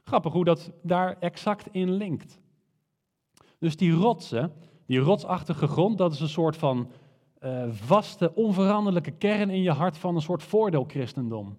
Grappig 0.05 0.33
hoe 0.33 0.45
dat 0.45 0.71
daar 0.83 1.17
exact 1.21 1.69
in 1.73 1.93
linkt. 1.93 2.41
Dus 3.59 3.77
die 3.77 3.93
rotsen, 3.93 4.53
die 4.87 4.99
rotsachtige 4.99 5.67
grond, 5.67 5.99
dat 5.99 6.13
is 6.13 6.21
een 6.21 6.29
soort 6.29 6.57
van 6.57 6.91
uh, 7.41 7.65
vaste, 7.71 8.35
onveranderlijke 8.35 9.11
kern 9.11 9.51
in 9.51 9.63
je 9.63 9.73
hart 9.73 9.99
van 9.99 10.15
een 10.15 10.23
soort 10.23 10.43
voordeelchristendom. 10.43 11.59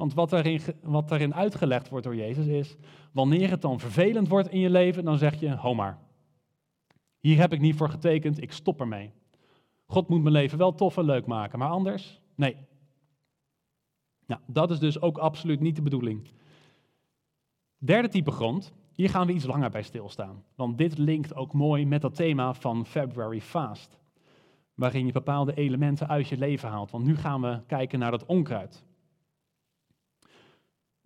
Want 0.00 0.14
wat 0.14 0.30
daarin, 0.30 0.60
wat 0.82 1.08
daarin 1.08 1.34
uitgelegd 1.34 1.88
wordt 1.88 2.04
door 2.04 2.16
Jezus 2.16 2.46
is, 2.46 2.76
wanneer 3.12 3.50
het 3.50 3.62
dan 3.62 3.80
vervelend 3.80 4.28
wordt 4.28 4.48
in 4.48 4.58
je 4.58 4.70
leven, 4.70 5.04
dan 5.04 5.18
zeg 5.18 5.40
je, 5.40 5.56
ho 5.56 5.74
maar. 5.74 5.98
Hier 7.18 7.38
heb 7.38 7.52
ik 7.52 7.60
niet 7.60 7.76
voor 7.76 7.88
getekend, 7.88 8.42
ik 8.42 8.52
stop 8.52 8.80
ermee. 8.80 9.12
God 9.86 10.08
moet 10.08 10.22
mijn 10.22 10.34
leven 10.34 10.58
wel 10.58 10.74
tof 10.74 10.96
en 10.96 11.04
leuk 11.04 11.26
maken, 11.26 11.58
maar 11.58 11.68
anders? 11.68 12.20
Nee. 12.34 12.56
Nou, 14.26 14.40
dat 14.46 14.70
is 14.70 14.78
dus 14.78 15.00
ook 15.00 15.18
absoluut 15.18 15.60
niet 15.60 15.76
de 15.76 15.82
bedoeling. 15.82 16.28
Derde 17.78 18.08
type 18.08 18.30
grond, 18.30 18.72
hier 18.92 19.10
gaan 19.10 19.26
we 19.26 19.32
iets 19.32 19.46
langer 19.46 19.70
bij 19.70 19.82
stilstaan. 19.82 20.44
Want 20.54 20.78
dit 20.78 20.98
linkt 20.98 21.34
ook 21.34 21.52
mooi 21.52 21.86
met 21.86 22.02
dat 22.02 22.14
thema 22.14 22.54
van 22.54 22.86
February 22.86 23.40
Fast. 23.40 23.98
Waarin 24.74 25.06
je 25.06 25.12
bepaalde 25.12 25.54
elementen 25.54 26.08
uit 26.08 26.28
je 26.28 26.38
leven 26.38 26.68
haalt. 26.68 26.90
Want 26.90 27.04
nu 27.04 27.16
gaan 27.16 27.40
we 27.40 27.60
kijken 27.66 27.98
naar 27.98 28.10
dat 28.10 28.26
onkruid. 28.26 28.88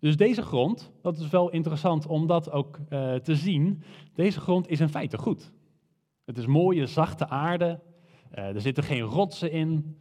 Dus 0.05 0.17
deze 0.17 0.43
grond, 0.43 0.93
dat 1.03 1.19
is 1.19 1.29
wel 1.29 1.51
interessant 1.51 2.07
om 2.07 2.27
dat 2.27 2.51
ook 2.51 2.79
uh, 2.79 3.15
te 3.15 3.37
zien. 3.37 3.83
Deze 4.15 4.41
grond 4.41 4.69
is 4.69 4.81
in 4.81 4.89
feite 4.89 5.19
goed. 5.19 5.53
Het 6.25 6.39
is 6.39 6.47
mooie, 6.47 6.87
zachte 6.87 7.29
aarde. 7.29 7.81
Uh, 8.35 8.45
er 8.45 8.61
zitten 8.61 8.85
geen 8.85 9.01
rotsen 9.01 9.51
in. 9.51 9.97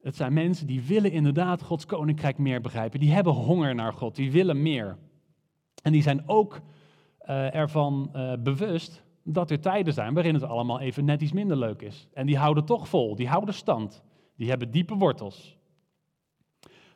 Het 0.00 0.16
zijn 0.16 0.32
mensen 0.32 0.66
die 0.66 0.82
willen 0.82 1.12
inderdaad 1.12 1.62
Gods 1.62 1.86
koninkrijk 1.86 2.38
meer 2.38 2.60
begrijpen. 2.60 3.00
Die 3.00 3.12
hebben 3.12 3.32
honger 3.32 3.74
naar 3.74 3.92
God, 3.92 4.16
die 4.16 4.32
willen 4.32 4.62
meer. 4.62 4.98
En 5.82 5.92
die 5.92 6.02
zijn 6.02 6.28
ook 6.28 6.60
uh, 7.22 7.54
ervan 7.54 8.10
bewust 8.42 9.04
dat 9.24 9.50
er 9.50 9.60
tijden 9.60 9.92
zijn 9.92 10.14
waarin 10.14 10.34
het 10.34 10.44
allemaal 10.44 10.80
even 10.80 11.04
net 11.04 11.22
iets 11.22 11.32
minder 11.32 11.56
leuk 11.56 11.82
is. 11.82 12.08
En 12.12 12.26
die 12.26 12.38
houden 12.38 12.64
toch 12.64 12.88
vol, 12.88 13.16
die 13.16 13.28
houden 13.28 13.54
stand, 13.54 14.02
die 14.36 14.48
hebben 14.48 14.70
diepe 14.70 14.94
wortels. 14.94 15.58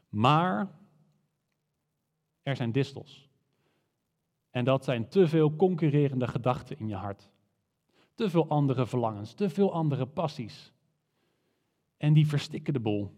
Maar 0.09 0.83
er 2.45 2.57
zijn 2.57 2.73
distels. 2.73 3.29
En 4.51 4.65
dat 4.65 4.85
zijn 4.85 5.09
te 5.09 5.29
veel 5.29 5.57
concurrerende 5.57 6.29
gedachten 6.29 6.79
in 6.79 6.89
je 6.89 6.95
hart. 6.95 7.29
Te 8.15 8.31
veel 8.31 8.49
andere 8.49 8.87
verlangens, 8.87 9.33
te 9.33 9.51
veel 9.51 9.73
andere 9.73 10.07
passies. 10.07 10.73
En 11.97 12.13
die 12.13 12.27
verstikken 12.27 12.73
de 12.73 12.81
bol. 12.81 13.11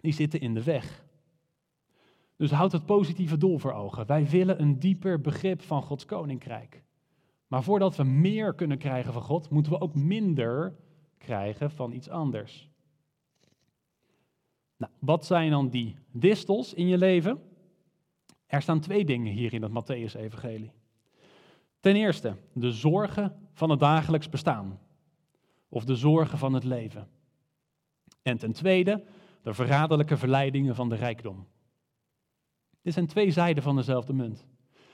Die 0.00 0.12
zitten 0.12 0.40
in 0.40 0.54
de 0.54 0.62
weg. 0.62 1.04
Dus 2.36 2.50
houd 2.50 2.72
het 2.72 2.86
positieve 2.86 3.36
doel 3.36 3.58
voor 3.58 3.72
ogen. 3.72 4.06
Wij 4.06 4.26
willen 4.26 4.60
een 4.60 4.78
dieper 4.78 5.20
begrip 5.20 5.62
van 5.62 5.82
Gods 5.82 6.04
koninkrijk. 6.04 6.84
Maar 7.46 7.62
voordat 7.62 7.96
we 7.96 8.04
meer 8.04 8.54
kunnen 8.54 8.78
krijgen 8.78 9.12
van 9.12 9.22
God, 9.22 9.50
moeten 9.50 9.72
we 9.72 9.80
ook 9.80 9.94
minder 9.94 10.76
krijgen 11.18 11.70
van 11.70 11.92
iets 11.92 12.08
anders. 12.08 12.68
Nou, 14.76 14.92
wat 14.98 15.26
zijn 15.26 15.50
dan 15.50 15.68
die 15.68 15.96
distels 16.10 16.74
in 16.74 16.86
je 16.86 16.98
leven? 16.98 17.40
Er 18.46 18.62
staan 18.62 18.80
twee 18.80 19.04
dingen 19.04 19.32
hier 19.32 19.54
in 19.54 19.62
het 19.62 19.72
Matthäus-evangelie. 19.72 20.72
Ten 21.80 21.96
eerste, 21.96 22.36
de 22.52 22.72
zorgen 22.72 23.48
van 23.52 23.70
het 23.70 23.80
dagelijks 23.80 24.28
bestaan. 24.28 24.78
Of 25.68 25.84
de 25.84 25.96
zorgen 25.96 26.38
van 26.38 26.52
het 26.52 26.64
leven. 26.64 27.08
En 28.22 28.38
ten 28.38 28.52
tweede, 28.52 29.04
de 29.42 29.54
verraderlijke 29.54 30.16
verleidingen 30.16 30.74
van 30.74 30.88
de 30.88 30.94
rijkdom. 30.94 31.46
Dit 32.82 32.92
zijn 32.92 33.06
twee 33.06 33.30
zijden 33.30 33.62
van 33.62 33.76
dezelfde 33.76 34.12
munt. 34.12 34.46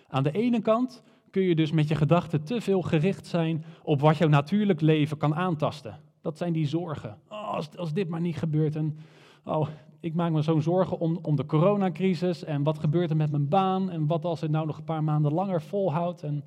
Aan 0.08 0.22
de 0.22 0.32
ene 0.32 0.60
kant 0.60 1.02
kun 1.30 1.42
je 1.42 1.54
dus 1.54 1.70
met 1.70 1.88
je 1.88 1.94
gedachten 1.94 2.44
te 2.44 2.60
veel 2.60 2.82
gericht 2.82 3.26
zijn 3.26 3.64
op 3.82 4.00
wat 4.00 4.16
jouw 4.16 4.28
natuurlijk 4.28 4.80
leven 4.80 5.16
kan 5.16 5.34
aantasten. 5.34 6.00
Dat 6.20 6.38
zijn 6.38 6.52
die 6.52 6.66
zorgen. 6.66 7.18
Oh, 7.28 7.48
als, 7.48 7.76
als 7.76 7.92
dit 7.92 8.08
maar 8.08 8.20
niet 8.20 8.36
gebeurt. 8.36 8.76
En, 8.76 8.98
oh, 9.44 9.68
ik 10.02 10.14
maak 10.14 10.32
me 10.32 10.42
zo'n 10.42 10.62
zorgen 10.62 10.98
om, 10.98 11.18
om 11.22 11.36
de 11.36 11.46
coronacrisis. 11.46 12.44
En 12.44 12.62
wat 12.62 12.78
gebeurt 12.78 13.10
er 13.10 13.16
met 13.16 13.30
mijn 13.30 13.48
baan? 13.48 13.90
En 13.90 14.06
wat 14.06 14.24
als 14.24 14.40
het 14.40 14.50
nou 14.50 14.66
nog 14.66 14.78
een 14.78 14.84
paar 14.84 15.04
maanden 15.04 15.32
langer 15.32 15.62
volhoudt? 15.62 16.22
En 16.22 16.44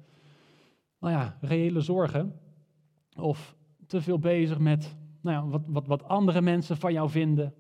nou 1.00 1.14
ja, 1.14 1.38
reële 1.42 1.82
zorgen. 1.82 2.40
Of 3.20 3.56
te 3.88 4.02
veel 4.02 4.20
bezig 4.20 4.60
met 4.60 4.96
nou 5.22 5.36
ja, 5.36 5.52
wat, 5.52 5.62
wat, 5.68 5.88
wat 5.88 6.04
andere 6.04 6.42
mensen 6.42 6.78
van 6.78 6.94
jou 6.94 7.10
vinden. 7.10 7.54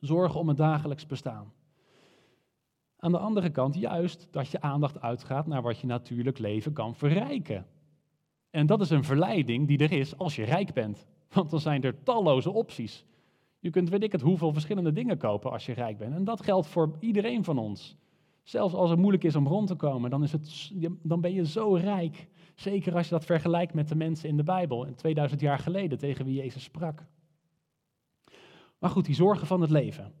Zorgen 0.00 0.40
om 0.40 0.48
het 0.48 0.56
dagelijks 0.56 1.06
bestaan. 1.06 1.52
Aan 2.96 3.12
de 3.12 3.18
andere 3.18 3.50
kant 3.50 3.74
juist 3.74 4.28
dat 4.30 4.48
je 4.48 4.60
aandacht 4.60 5.00
uitgaat 5.00 5.46
naar 5.46 5.62
wat 5.62 5.78
je 5.78 5.86
natuurlijk 5.86 6.38
leven 6.38 6.72
kan 6.72 6.94
verrijken. 6.94 7.66
En 8.50 8.66
dat 8.66 8.80
is 8.80 8.90
een 8.90 9.04
verleiding 9.04 9.68
die 9.68 9.78
er 9.78 9.92
is 9.92 10.18
als 10.18 10.36
je 10.36 10.44
rijk 10.44 10.72
bent. 10.72 11.06
Want 11.32 11.50
dan 11.50 11.60
zijn 11.60 11.82
er 11.82 12.02
talloze 12.02 12.50
opties. 12.50 13.06
Je 13.62 13.70
kunt 13.70 13.88
weet 13.88 14.02
ik 14.02 14.12
het 14.12 14.20
hoeveel 14.20 14.52
verschillende 14.52 14.92
dingen 14.92 15.18
kopen 15.18 15.50
als 15.50 15.66
je 15.66 15.72
rijk 15.72 15.98
bent. 15.98 16.14
En 16.14 16.24
dat 16.24 16.42
geldt 16.42 16.66
voor 16.66 16.96
iedereen 17.00 17.44
van 17.44 17.58
ons. 17.58 17.96
Zelfs 18.42 18.74
als 18.74 18.90
het 18.90 18.98
moeilijk 18.98 19.24
is 19.24 19.36
om 19.36 19.46
rond 19.46 19.66
te 19.66 19.74
komen, 19.74 20.10
dan, 20.10 20.22
is 20.22 20.32
het, 20.32 20.72
dan 21.02 21.20
ben 21.20 21.32
je 21.32 21.46
zo 21.46 21.74
rijk. 21.74 22.28
Zeker 22.54 22.94
als 22.94 23.04
je 23.04 23.14
dat 23.14 23.24
vergelijkt 23.24 23.74
met 23.74 23.88
de 23.88 23.94
mensen 23.94 24.28
in 24.28 24.36
de 24.36 24.42
Bijbel, 24.42 24.94
2000 24.94 25.40
jaar 25.40 25.58
geleden, 25.58 25.98
tegen 25.98 26.24
wie 26.24 26.34
Jezus 26.34 26.62
sprak. 26.62 27.04
Maar 28.78 28.90
goed, 28.90 29.04
die 29.04 29.14
zorgen 29.14 29.46
van 29.46 29.60
het 29.60 29.70
leven. 29.70 30.12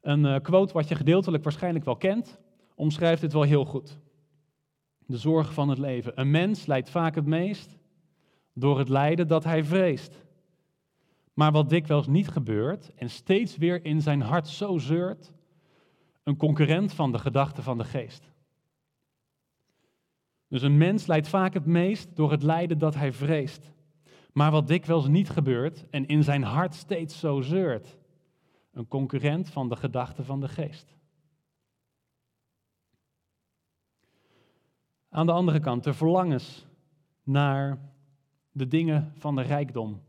Een 0.00 0.24
uh, 0.24 0.36
quote 0.40 0.72
wat 0.72 0.88
je 0.88 0.94
gedeeltelijk 0.94 1.42
waarschijnlijk 1.42 1.84
wel 1.84 1.96
kent, 1.96 2.38
omschrijft 2.74 3.20
dit 3.20 3.32
wel 3.32 3.42
heel 3.42 3.64
goed. 3.64 3.98
De 5.06 5.18
zorgen 5.18 5.54
van 5.54 5.68
het 5.68 5.78
leven. 5.78 6.20
Een 6.20 6.30
mens 6.30 6.66
lijdt 6.66 6.90
vaak 6.90 7.14
het 7.14 7.26
meest 7.26 7.78
door 8.52 8.78
het 8.78 8.88
lijden 8.88 9.28
dat 9.28 9.44
hij 9.44 9.64
vreest. 9.64 10.23
Maar 11.34 11.52
wat 11.52 11.68
dikwijls 11.68 12.06
niet 12.06 12.28
gebeurt 12.28 12.94
en 12.94 13.10
steeds 13.10 13.56
weer 13.56 13.84
in 13.84 14.00
zijn 14.00 14.20
hart 14.20 14.48
zo 14.48 14.78
zeurt, 14.78 15.32
een 16.22 16.36
concurrent 16.36 16.92
van 16.92 17.12
de 17.12 17.18
gedachten 17.18 17.62
van 17.62 17.78
de 17.78 17.84
geest. 17.84 18.32
Dus 20.48 20.62
een 20.62 20.76
mens 20.76 21.06
lijdt 21.06 21.28
vaak 21.28 21.54
het 21.54 21.66
meest 21.66 22.16
door 22.16 22.30
het 22.30 22.42
lijden 22.42 22.78
dat 22.78 22.94
hij 22.94 23.12
vreest. 23.12 23.72
Maar 24.32 24.50
wat 24.50 24.68
dikwijls 24.68 25.06
niet 25.06 25.30
gebeurt 25.30 25.90
en 25.90 26.06
in 26.06 26.22
zijn 26.22 26.42
hart 26.42 26.74
steeds 26.74 27.18
zo 27.18 27.40
zeurt, 27.40 27.98
een 28.72 28.88
concurrent 28.88 29.50
van 29.50 29.68
de 29.68 29.76
gedachten 29.76 30.24
van 30.24 30.40
de 30.40 30.48
geest. 30.48 30.94
Aan 35.08 35.26
de 35.26 35.32
andere 35.32 35.60
kant, 35.60 35.84
de 35.84 35.92
verlangens 35.92 36.66
naar 37.22 37.78
de 38.52 38.68
dingen 38.68 39.12
van 39.16 39.34
de 39.34 39.42
rijkdom. 39.42 40.02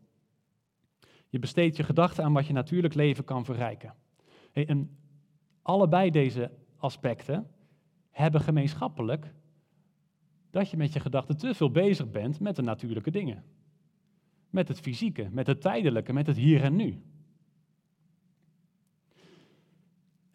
Je 1.35 1.41
besteedt 1.41 1.77
je 1.77 1.83
gedachten 1.83 2.23
aan 2.23 2.33
wat 2.33 2.47
je 2.47 2.53
natuurlijk 2.53 2.93
leven 2.93 3.23
kan 3.23 3.45
verrijken. 3.45 3.93
En 4.51 4.97
allebei 5.61 6.11
deze 6.11 6.51
aspecten 6.77 7.47
hebben 8.11 8.41
gemeenschappelijk 8.41 9.33
dat 10.49 10.69
je 10.69 10.77
met 10.77 10.93
je 10.93 10.99
gedachten 10.99 11.37
te 11.37 11.53
veel 11.53 11.71
bezig 11.71 12.11
bent 12.11 12.39
met 12.39 12.55
de 12.55 12.61
natuurlijke 12.61 13.11
dingen. 13.11 13.43
Met 14.49 14.67
het 14.67 14.79
fysieke, 14.79 15.27
met 15.31 15.47
het 15.47 15.61
tijdelijke, 15.61 16.13
met 16.13 16.27
het 16.27 16.37
hier 16.37 16.63
en 16.63 16.75
nu. 16.75 17.01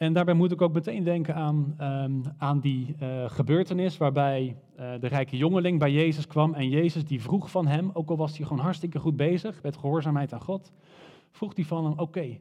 En 0.01 0.13
daarbij 0.13 0.35
moet 0.35 0.53
ik 0.53 0.63
ook 0.63 0.73
meteen 0.73 1.05
denken 1.05 1.35
aan, 1.35 1.77
um, 1.81 2.23
aan 2.39 2.61
die 2.61 2.97
uh, 3.03 3.31
gebeurtenis 3.31 3.97
waarbij 3.97 4.57
uh, 4.79 4.93
de 5.01 5.07
rijke 5.07 5.37
jongeling 5.37 5.79
bij 5.79 5.93
Jezus 5.93 6.27
kwam 6.27 6.55
en 6.55 6.69
Jezus 6.69 7.05
die 7.05 7.23
vroeg 7.23 7.51
van 7.51 7.67
hem, 7.67 7.91
ook 7.93 8.11
al 8.11 8.17
was 8.17 8.37
hij 8.37 8.47
gewoon 8.47 8.63
hartstikke 8.63 8.99
goed 8.99 9.17
bezig 9.17 9.63
met 9.63 9.77
gehoorzaamheid 9.77 10.33
aan 10.33 10.41
God, 10.41 10.73
vroeg 11.31 11.55
hij 11.55 11.65
van 11.65 11.85
hem, 11.85 11.99
oké, 11.99 12.39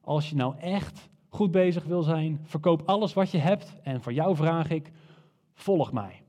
als 0.00 0.30
je 0.30 0.36
nou 0.36 0.56
echt 0.58 1.10
goed 1.28 1.50
bezig 1.50 1.84
wil 1.84 2.02
zijn, 2.02 2.40
verkoop 2.42 2.82
alles 2.86 3.12
wat 3.12 3.30
je 3.30 3.38
hebt 3.38 3.76
en 3.82 4.02
voor 4.02 4.12
jou 4.12 4.36
vraag 4.36 4.70
ik, 4.70 4.90
volg 5.54 5.92
mij. 5.92 6.22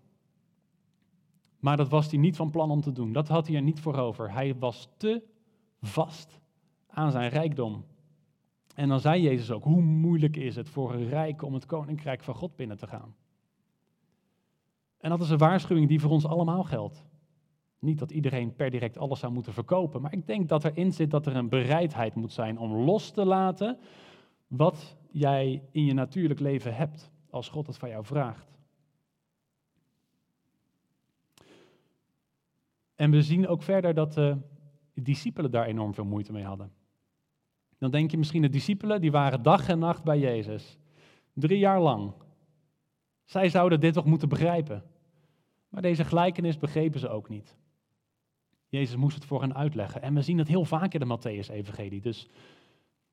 Maar 1.60 1.78
dat 1.78 1.90
was 1.90 2.10
hij 2.12 2.20
niet 2.20 2.36
van 2.36 2.52
plan 2.52 2.72
om 2.72 2.82
te 2.82 2.92
doen, 2.92 3.12
dat 3.12 3.28
had 3.28 3.48
hij 3.48 3.56
er 3.56 3.62
niet 3.62 3.80
voor 3.80 3.96
over. 3.96 4.34
Hij 4.34 4.56
was 4.60 4.90
te 4.98 5.24
vast 5.82 6.40
aan 6.88 7.12
zijn 7.12 7.30
rijkdom. 7.30 7.84
En 8.82 8.88
dan 8.88 9.00
zei 9.00 9.22
Jezus 9.22 9.52
ook, 9.52 9.64
hoe 9.64 9.82
moeilijk 9.82 10.38
is 10.38 10.56
het 10.56 10.70
voor 10.70 10.94
een 10.94 11.08
rijk 11.08 11.42
om 11.42 11.54
het 11.54 11.66
koninkrijk 11.66 12.24
van 12.24 12.36
God 12.36 12.56
binnen 12.56 12.78
te 12.78 12.88
gaan? 12.88 13.16
En 14.98 15.10
dat 15.10 15.22
is 15.22 15.30
een 15.30 15.38
waarschuwing 15.38 15.88
die 15.88 16.00
voor 16.00 16.12
ons 16.12 16.26
allemaal 16.26 16.64
geldt. 16.64 17.06
Niet 17.80 18.00
dat 18.00 18.12
iedereen 18.12 18.56
per 18.56 18.70
direct 18.70 18.98
alles 18.98 19.20
zou 19.20 19.34
moeten 19.34 19.54
verkopen, 19.54 20.02
maar 20.02 20.14
ik 20.14 20.28
denk 20.28 20.50
dat 20.50 20.66
erin 20.66 20.92
zit 20.92 21.12
dat 21.12 21.26
er 21.26 21.36
een 21.36 21.50
bereidheid 21.50 22.16
moet 22.16 22.34
zijn 22.34 22.58
om 22.58 22.74
los 22.74 23.12
te 23.12 23.26
laten 23.26 23.80
wat 24.48 24.98
jij 25.12 25.64
in 25.72 25.86
je 25.86 25.94
natuurlijk 25.94 26.40
leven 26.40 26.76
hebt, 26.76 27.12
als 27.30 27.50
God 27.50 27.68
het 27.68 27.78
van 27.78 27.90
jou 27.90 28.06
vraagt. 28.06 28.58
En 32.96 33.12
we 33.12 33.22
zien 33.22 33.48
ook 33.48 33.64
verder 33.64 33.94
dat 33.94 34.14
de 34.14 34.38
discipelen 34.94 35.52
daar 35.52 35.66
enorm 35.66 35.94
veel 35.94 36.06
moeite 36.06 36.32
mee 36.32 36.44
hadden. 36.44 36.81
Dan 37.82 37.92
denk 37.92 38.12
je 38.12 38.18
misschien 38.18 38.42
de 38.42 38.50
discipelen, 38.50 39.02
die 39.02 39.12
waren 39.12 39.42
dag 39.42 39.68
en 39.68 39.80
nacht 39.80 40.04
bij 40.04 40.20
Jezus. 40.20 40.78
Drie 41.34 41.60
jaar 41.60 41.82
lang. 41.82 42.14
Zij 43.26 43.50
zouden 43.50 43.80
dit 43.80 43.94
toch 43.94 44.06
moeten 44.06 44.30
begrijpen. 44.30 44.84
Maar 45.70 45.82
deze 45.82 46.06
gelijkenis 46.06 46.58
begrepen 46.58 47.00
ze 47.00 47.10
ook 47.10 47.30
niet. 47.30 47.56
Jezus 48.68 48.96
moest 48.96 49.16
het 49.16 49.26
voor 49.26 49.42
hen 49.42 49.56
uitleggen. 49.56 50.02
En 50.02 50.14
we 50.14 50.22
zien 50.22 50.38
het 50.38 50.48
heel 50.48 50.66
vaak 50.66 50.94
in 50.94 51.00
de 51.00 51.18
Matthäus-evangelie. 51.18 52.02
Dus 52.02 52.28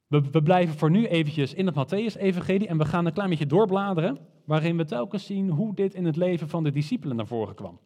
We, 0.06 0.20
we 0.30 0.42
blijven 0.42 0.78
voor 0.78 0.90
nu 0.90 1.06
eventjes 1.06 1.54
in 1.54 1.66
het 1.66 1.75
Matthäus-evangelie 1.75 2.68
en 2.68 2.78
we 2.78 2.84
gaan 2.84 3.06
een 3.06 3.12
klein 3.12 3.28
beetje 3.28 3.46
doorbladeren, 3.46 4.18
waarin 4.44 4.76
we 4.76 4.84
telkens 4.84 5.26
zien 5.26 5.50
hoe 5.50 5.75
dit 5.75 5.94
in 5.94 6.04
het 6.04 6.16
leven 6.16 6.48
van 6.48 6.64
de 6.64 6.70
discipelen 6.70 7.16
naar 7.16 7.26
voren 7.26 7.54
kwam. 7.54 7.78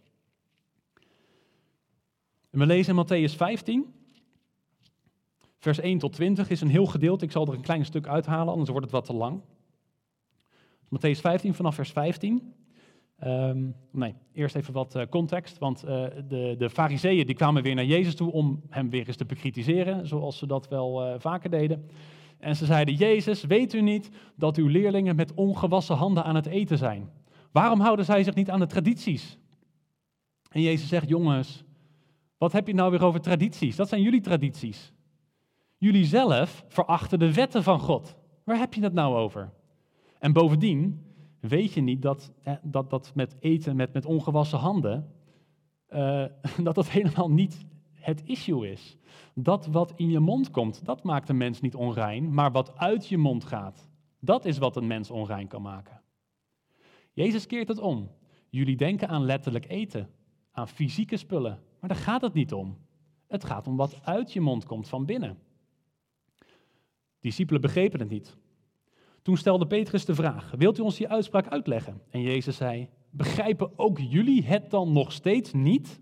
En 2.51 2.59
we 2.59 2.67
lezen 2.67 2.97
in 2.97 3.05
Matthäus 3.05 3.37
15, 3.37 3.95
vers 5.63 5.81
1 5.81 5.99
tot 5.99 6.13
20 6.13 6.51
is 6.51 6.61
een 6.61 6.69
heel 6.69 6.87
gedeelte. 6.87 7.25
Ik 7.25 7.31
zal 7.31 7.47
er 7.47 7.55
een 7.55 7.61
klein 7.61 7.85
stuk 7.85 8.07
uithalen, 8.07 8.53
anders 8.53 8.71
wordt 8.71 8.85
het 8.85 8.95
wat 8.95 9.05
te 9.05 9.13
lang. 9.13 9.41
Matthäus 10.85 11.21
15 11.21 11.55
vanaf 11.55 11.75
vers 11.75 11.91
15. 11.91 12.55
Ehm, 13.19 13.71
nee, 13.91 14.15
eerst 14.33 14.57
even 14.57 14.73
wat 14.73 14.97
uh, 14.97 15.03
context, 15.11 15.59
want 15.59 15.85
uh, 15.85 16.05
de, 16.29 16.55
de 16.59 16.71
fariseeën 16.71 17.27
die 17.27 17.35
kwamen 17.35 17.63
weer 17.63 17.75
naar 17.75 17.85
Jezus 17.85 18.15
toe 18.15 18.33
om 18.33 18.63
hem 18.69 18.91
weer 18.91 19.07
eens 19.07 19.17
te 19.17 19.25
bekritiseren, 19.25 20.07
zoals 20.07 20.39
ze 20.39 20.47
dat 20.47 20.69
wel 20.69 21.07
uh, 21.07 21.15
vaker 21.19 21.51
deden. 21.51 21.89
En 22.39 22.57
ze 22.57 22.65
zeiden, 22.65 22.95
Jezus, 22.95 23.45
weet 23.45 23.73
u 23.73 23.81
niet 23.81 24.11
dat 24.37 24.57
uw 24.57 24.67
leerlingen 24.67 25.17
met 25.17 25.35
ongewassen 25.35 25.97
handen 25.97 26.25
aan 26.25 26.35
het 26.35 26.47
eten 26.47 26.79
zijn? 26.79 27.11
Waarom 27.53 27.81
houden 27.81 28.05
zij 28.05 28.23
zich 28.23 28.35
niet 28.35 28.51
aan 28.51 28.61
de 28.61 28.67
tradities? 28.67 29.39
En 30.49 30.61
Jezus 30.61 30.89
zegt, 30.89 31.09
jongens, 31.09 31.65
wat 32.39 32.53
heb 32.53 32.67
je 32.67 32.75
nou 32.75 32.91
weer 32.91 33.05
over 33.05 33.21
tradities? 33.21 33.77
Dat 33.77 33.89
zijn 33.89 34.03
jullie 34.03 34.21
tradities. 34.21 34.93
Jullie 35.83 36.05
zelf 36.05 36.65
verachten 36.69 37.19
de 37.19 37.35
wetten 37.35 37.63
van 37.63 37.81
God. 37.81 38.17
Waar 38.45 38.59
heb 38.59 38.75
je 38.75 38.83
het 38.83 38.93
nou 38.93 39.17
over? 39.17 39.53
En 40.19 40.33
bovendien, 40.33 41.05
weet 41.41 41.73
je 41.73 41.81
niet 41.81 42.03
dat 42.03 42.33
dat, 42.63 42.91
dat 42.91 43.13
met 43.15 43.37
eten 43.41 43.77
met, 43.77 43.93
met 43.93 44.07
ongewassen 44.07 44.59
handen, 44.59 45.13
uh, 45.91 46.25
dat 46.67 46.75
dat 46.75 46.91
helemaal 46.91 47.31
niet 47.31 47.67
het 47.93 48.23
issue 48.25 48.71
is. 48.71 48.97
Dat 49.35 49.67
wat 49.67 49.93
in 49.97 50.11
je 50.11 50.21
mond 50.21 50.51
komt, 50.51 50.85
dat 50.85 51.03
maakt 51.03 51.29
een 51.29 51.37
mens 51.37 51.61
niet 51.61 51.75
onrein, 51.75 52.35
maar 52.35 52.53
wat 52.53 52.79
uit 52.79 53.09
je 53.09 53.19
mond 53.19 53.45
gaat, 53.45 53.89
dat 54.21 54.45
is 54.45 54.59
wat 54.59 54.77
een 54.77 54.87
mens 54.87 55.11
onrein 55.11 55.49
kan 55.49 55.63
maken. 55.63 56.01
Jezus 57.13 57.47
keert 57.47 57.69
het 57.69 57.79
om. 57.79 58.11
Jullie 58.49 58.77
denken 58.77 59.09
aan 59.09 59.25
letterlijk 59.25 59.69
eten, 59.69 60.11
aan 60.53 60.69
fysieke 60.69 61.17
spullen, 61.17 61.59
maar 61.81 61.89
daar 61.89 61.99
gaat 61.99 62.23
het 62.23 62.35
niet 62.35 62.53
om. 62.53 62.79
Het 63.27 63.45
gaat 63.45 63.67
om 63.67 63.77
wat 63.77 64.05
uit 64.05 64.33
je 64.33 64.41
mond 64.41 64.65
komt 64.65 64.89
van 64.89 65.05
binnen. 65.05 65.39
Discipelen 67.23 67.61
begrepen 67.61 68.01
het 68.01 68.09
niet. 68.09 68.37
Toen 69.23 69.37
stelde 69.37 69.67
Petrus 69.67 70.05
de 70.05 70.15
vraag: 70.15 70.51
Wilt 70.57 70.79
u 70.79 70.83
ons 70.83 70.97
die 70.97 71.09
uitspraak 71.09 71.49
uitleggen? 71.49 72.03
En 72.11 72.21
Jezus 72.21 72.57
zei: 72.57 72.89
Begrijpen 73.11 73.79
ook 73.79 73.99
jullie 73.99 74.45
het 74.45 74.71
dan 74.71 74.93
nog 74.93 75.13
steeds 75.13 75.53
niet? 75.53 76.01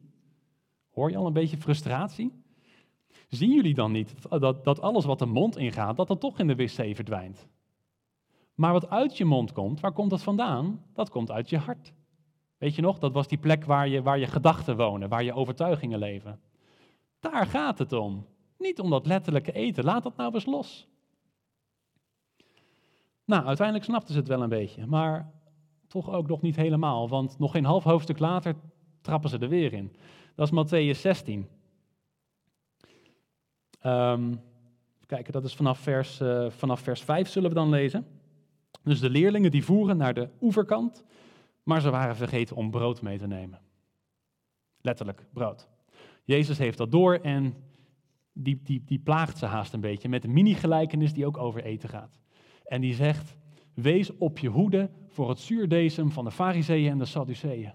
Hoor 0.91 1.11
je 1.11 1.17
al 1.17 1.27
een 1.27 1.33
beetje 1.33 1.57
frustratie? 1.57 2.33
Zien 3.29 3.53
jullie 3.53 3.75
dan 3.75 3.93
niet 3.93 4.15
dat, 4.29 4.65
dat 4.65 4.81
alles 4.81 5.05
wat 5.05 5.19
de 5.19 5.27
mond 5.27 5.57
ingaat, 5.57 5.97
dat 5.97 6.09
dat 6.09 6.21
toch 6.21 6.39
in 6.39 6.47
de 6.47 6.55
wc 6.55 6.97
verdwijnt? 6.97 7.49
Maar 8.55 8.73
wat 8.73 8.91
uit 8.91 9.17
je 9.17 9.25
mond 9.25 9.53
komt, 9.53 9.81
waar 9.81 9.93
komt 9.93 10.11
dat 10.11 10.23
vandaan? 10.23 10.85
Dat 10.93 11.11
komt 11.11 11.31
uit 11.31 11.51
je 11.51 11.59
hart. 11.59 11.93
Weet 12.59 12.75
je 12.75 12.83
nog, 12.83 12.99
dat 12.99 13.13
was 13.13 13.29
die 13.29 13.39
plek 13.39 13.65
waar 13.65 13.89
je, 13.89 14.03
waar 14.03 14.19
je 14.19 14.27
gedachten 14.27 14.77
wonen, 14.77 15.09
waar 15.09 15.25
je 15.25 15.35
overtuigingen 15.35 15.99
leven. 15.99 16.41
Daar 17.21 17.47
gaat 17.47 17.79
het 17.79 17.93
om. 17.93 18.27
Niet 18.59 18.81
om 18.81 18.91
dat 18.91 19.07
letterlijke 19.07 19.53
eten. 19.53 19.85
Laat 19.85 20.03
dat 20.03 20.17
nou 20.17 20.35
eens 20.35 20.47
los. 20.47 20.90
Nou, 23.31 23.45
uiteindelijk 23.47 23.87
snapten 23.87 24.13
ze 24.13 24.19
het 24.19 24.29
wel 24.29 24.43
een 24.43 24.49
beetje, 24.49 24.87
maar 24.87 25.31
toch 25.87 26.11
ook 26.11 26.29
nog 26.29 26.43
niet 26.43 26.57
helemaal, 26.57 27.09
want 27.09 27.39
nog 27.39 27.51
geen 27.51 27.65
half 27.65 27.85
hoofdstuk 27.85 28.19
later 28.19 28.55
trappen 29.01 29.31
ze 29.31 29.39
er 29.39 29.49
weer 29.49 29.73
in. 29.73 29.97
Dat 30.35 30.53
is 30.53 30.65
Matthäus 30.65 31.01
16. 31.01 31.49
Um, 33.87 34.41
kijken, 35.07 35.33
dat 35.33 35.45
is 35.45 35.55
vanaf 35.55 35.79
vers, 35.79 36.21
uh, 36.21 36.51
vanaf 36.51 36.81
vers 36.81 37.01
5 37.03 37.29
zullen 37.29 37.49
we 37.49 37.55
dan 37.55 37.69
lezen. 37.69 38.07
Dus 38.83 39.01
de 39.01 39.11
leerlingen 39.11 39.51
die 39.51 39.65
voeren 39.65 39.97
naar 39.97 40.15
de 40.15 40.29
oeverkant, 40.41 41.05
maar 41.63 41.81
ze 41.81 41.91
waren 41.91 42.17
vergeten 42.17 42.57
om 42.57 42.71
brood 42.71 43.03
mee 43.03 43.19
te 43.19 43.27
nemen. 43.27 43.61
Letterlijk, 44.81 45.27
brood. 45.33 45.69
Jezus 46.25 46.59
heeft 46.59 46.79
dat 46.79 46.93
door 46.93 47.15
en 47.15 47.55
die, 48.33 48.61
die, 48.63 48.85
die 48.85 48.99
plaagt 48.99 49.39
ze 49.39 49.47
haast 49.47 49.73
een 49.73 49.81
beetje 49.81 50.09
met 50.09 50.25
een 50.25 50.33
mini-gelijkenis 50.33 51.13
die 51.13 51.27
ook 51.27 51.37
over 51.37 51.65
eten 51.65 51.89
gaat. 51.89 52.21
En 52.71 52.81
die 52.81 52.95
zegt, 52.95 53.37
wees 53.75 54.17
op 54.17 54.39
je 54.39 54.49
hoede 54.49 54.91
voor 55.09 55.29
het 55.29 55.39
zuurdesem 55.39 56.11
van 56.11 56.25
de 56.25 56.31
fariseeën 56.31 56.91
en 56.91 56.99
de 56.99 57.05
sadduceeën. 57.05 57.73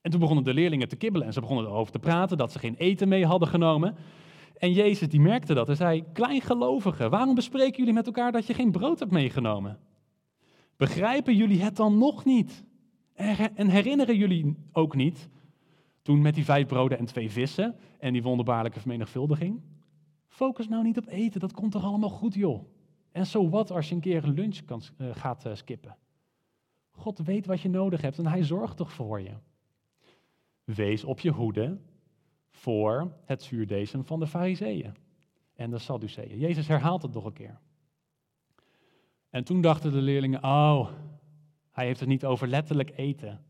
En 0.00 0.10
toen 0.10 0.20
begonnen 0.20 0.44
de 0.44 0.54
leerlingen 0.54 0.88
te 0.88 0.96
kibbelen 0.96 1.26
en 1.26 1.32
ze 1.32 1.40
begonnen 1.40 1.64
erover 1.64 1.92
te 1.92 1.98
praten 1.98 2.36
dat 2.36 2.52
ze 2.52 2.58
geen 2.58 2.74
eten 2.74 3.08
mee 3.08 3.26
hadden 3.26 3.48
genomen. 3.48 3.96
En 4.58 4.72
Jezus 4.72 5.08
die 5.08 5.20
merkte 5.20 5.54
dat 5.54 5.68
en 5.68 5.76
zei, 5.76 6.04
kleingelovigen, 6.12 7.10
waarom 7.10 7.34
bespreken 7.34 7.78
jullie 7.78 7.92
met 7.92 8.06
elkaar 8.06 8.32
dat 8.32 8.46
je 8.46 8.54
geen 8.54 8.70
brood 8.70 8.98
hebt 8.98 9.10
meegenomen? 9.10 9.78
Begrijpen 10.76 11.36
jullie 11.36 11.62
het 11.62 11.76
dan 11.76 11.98
nog 11.98 12.24
niet? 12.24 12.64
En 13.54 13.68
herinneren 13.68 14.16
jullie 14.16 14.56
ook 14.72 14.94
niet, 14.94 15.28
toen 16.02 16.20
met 16.22 16.34
die 16.34 16.44
vijf 16.44 16.66
broden 16.66 16.98
en 16.98 17.06
twee 17.06 17.30
vissen 17.30 17.76
en 17.98 18.12
die 18.12 18.22
wonderbaarlijke 18.22 18.80
vermenigvuldiging? 18.80 19.60
Focus 20.26 20.68
nou 20.68 20.82
niet 20.82 20.98
op 20.98 21.08
eten, 21.08 21.40
dat 21.40 21.52
komt 21.52 21.72
toch 21.72 21.84
allemaal 21.84 22.10
goed 22.10 22.34
joh. 22.34 22.74
En 23.16 23.26
zo 23.26 23.48
wat 23.48 23.70
als 23.70 23.88
je 23.88 23.94
een 23.94 24.00
keer 24.00 24.22
lunch 24.22 24.64
kan, 24.64 24.82
uh, 24.98 25.14
gaat 25.14 25.46
uh, 25.46 25.54
skippen. 25.54 25.96
God 26.90 27.18
weet 27.18 27.46
wat 27.46 27.60
je 27.60 27.68
nodig 27.68 28.00
hebt 28.00 28.18
en 28.18 28.26
hij 28.26 28.42
zorgt 28.42 28.76
toch 28.76 28.92
voor 28.92 29.20
je. 29.20 29.32
Wees 30.64 31.04
op 31.04 31.20
je 31.20 31.30
hoede 31.30 31.78
voor 32.48 33.12
het 33.24 33.42
zuurdezen 33.42 34.04
van 34.04 34.20
de 34.20 34.26
fariseeën 34.26 34.94
en 35.54 35.70
de 35.70 35.78
sadduceeën. 35.78 36.38
Jezus 36.38 36.66
herhaalt 36.66 37.02
het 37.02 37.12
nog 37.12 37.24
een 37.24 37.32
keer. 37.32 37.58
En 39.30 39.44
toen 39.44 39.60
dachten 39.60 39.92
de 39.92 40.00
leerlingen, 40.00 40.44
oh, 40.44 40.90
hij 41.70 41.86
heeft 41.86 42.00
het 42.00 42.08
niet 42.08 42.24
over 42.24 42.48
letterlijk 42.48 42.92
eten. 42.96 43.44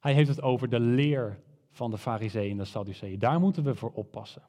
Hij 0.00 0.14
heeft 0.14 0.28
het 0.28 0.42
over 0.42 0.68
de 0.68 0.80
leer 0.80 1.40
van 1.70 1.90
de 1.90 1.98
fariseeën 1.98 2.50
en 2.50 2.56
de 2.56 2.64
sadduceeën. 2.64 3.18
Daar 3.18 3.40
moeten 3.40 3.64
we 3.64 3.74
voor 3.74 3.92
oppassen. 3.92 4.42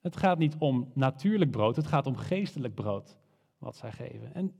Het 0.00 0.16
gaat 0.16 0.38
niet 0.38 0.56
om 0.58 0.90
natuurlijk 0.92 1.50
brood, 1.50 1.76
het 1.76 1.86
gaat 1.86 2.06
om 2.06 2.16
geestelijk 2.16 2.74
brood 2.74 3.22
wat 3.64 3.76
zij 3.76 3.92
geven. 3.92 4.34
En 4.34 4.54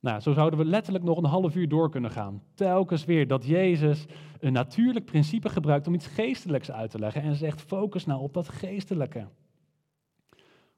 nou, 0.00 0.20
zo 0.20 0.32
zouden 0.32 0.58
we 0.58 0.64
letterlijk 0.64 1.04
nog 1.04 1.18
een 1.18 1.24
half 1.24 1.56
uur 1.56 1.68
door 1.68 1.90
kunnen 1.90 2.10
gaan. 2.10 2.42
Telkens 2.54 3.04
weer 3.04 3.26
dat 3.26 3.44
Jezus 3.44 4.06
een 4.38 4.52
natuurlijk 4.52 5.04
principe 5.04 5.48
gebruikt 5.48 5.86
om 5.86 5.94
iets 5.94 6.06
geestelijks 6.06 6.70
uit 6.70 6.90
te 6.90 6.98
leggen 6.98 7.22
en 7.22 7.34
zegt 7.34 7.60
focus 7.60 8.06
nou 8.06 8.20
op 8.20 8.34
dat 8.34 8.48
geestelijke. 8.48 9.28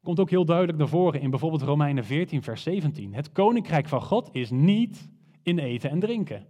Komt 0.03 0.21
ook 0.21 0.31
heel 0.31 0.45
duidelijk 0.45 0.79
naar 0.79 0.89
voren 0.89 1.21
in 1.21 1.31
bijvoorbeeld 1.31 1.63
Romeinen 1.63 2.05
14, 2.05 2.43
vers 2.43 2.63
17. 2.63 3.15
Het 3.15 3.33
koninkrijk 3.33 3.89
van 3.89 4.03
God 4.03 4.29
is 4.33 4.51
niet 4.51 5.11
in 5.43 5.59
eten 5.59 5.91
en 5.91 6.01
drinken, 6.01 6.47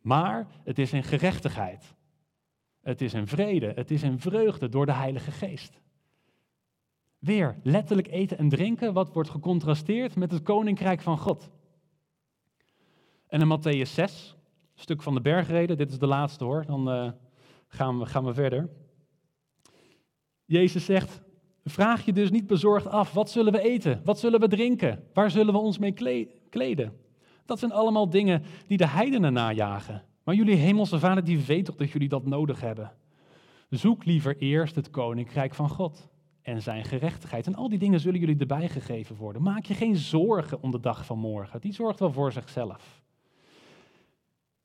maar 0.00 0.46
het 0.64 0.78
is 0.78 0.92
in 0.92 1.02
gerechtigheid. 1.02 1.94
Het 2.82 3.00
is 3.00 3.14
in 3.14 3.26
vrede, 3.26 3.72
het 3.74 3.90
is 3.90 4.02
in 4.02 4.18
vreugde 4.18 4.68
door 4.68 4.86
de 4.86 4.92
Heilige 4.92 5.30
Geest. 5.30 5.80
Weer 7.24 7.56
letterlijk 7.62 8.08
eten 8.08 8.38
en 8.38 8.48
drinken, 8.48 8.92
wat 8.92 9.12
wordt 9.12 9.30
gecontrasteerd 9.30 10.16
met 10.16 10.30
het 10.30 10.42
koninkrijk 10.42 11.00
van 11.00 11.18
God. 11.18 11.50
En 13.26 13.40
in 13.40 13.58
Matthäus 13.58 13.90
6, 13.90 14.36
stuk 14.74 15.02
van 15.02 15.14
de 15.14 15.20
bergreden, 15.20 15.76
dit 15.76 15.90
is 15.90 15.98
de 15.98 16.06
laatste 16.06 16.44
hoor, 16.44 16.64
dan 16.66 16.88
uh, 16.88 17.10
gaan, 17.68 17.98
we, 17.98 18.06
gaan 18.06 18.24
we 18.24 18.34
verder. 18.34 18.70
Jezus 20.44 20.84
zegt, 20.84 21.22
vraag 21.64 22.04
je 22.04 22.12
dus 22.12 22.30
niet 22.30 22.46
bezorgd 22.46 22.86
af, 22.86 23.12
wat 23.12 23.30
zullen 23.30 23.52
we 23.52 23.60
eten, 23.60 24.00
wat 24.04 24.18
zullen 24.18 24.40
we 24.40 24.48
drinken, 24.48 25.04
waar 25.12 25.30
zullen 25.30 25.52
we 25.52 25.60
ons 25.60 25.78
mee 25.78 25.92
kleden? 26.50 26.92
Dat 27.46 27.58
zijn 27.58 27.72
allemaal 27.72 28.10
dingen 28.10 28.42
die 28.66 28.76
de 28.76 28.88
heidenen 28.88 29.32
najagen. 29.32 30.04
Maar 30.24 30.34
jullie 30.34 30.56
hemelse 30.56 30.98
vader, 30.98 31.24
die 31.24 31.38
weet 31.38 31.64
toch 31.64 31.76
dat 31.76 31.90
jullie 31.90 32.08
dat 32.08 32.26
nodig 32.26 32.60
hebben. 32.60 32.92
Zoek 33.68 34.04
liever 34.04 34.36
eerst 34.36 34.74
het 34.74 34.90
koninkrijk 34.90 35.54
van 35.54 35.68
God 35.68 36.12
en 36.44 36.62
zijn 36.62 36.84
gerechtigheid. 36.84 37.46
En 37.46 37.54
al 37.54 37.68
die 37.68 37.78
dingen 37.78 38.00
zullen 38.00 38.20
jullie 38.20 38.38
erbij 38.38 38.68
gegeven 38.68 39.16
worden. 39.16 39.42
Maak 39.42 39.64
je 39.64 39.74
geen 39.74 39.96
zorgen 39.96 40.62
om 40.62 40.70
de 40.70 40.80
dag 40.80 41.06
van 41.06 41.18
morgen. 41.18 41.60
Die 41.60 41.72
zorgt 41.72 41.98
wel 41.98 42.12
voor 42.12 42.32
zichzelf. 42.32 43.02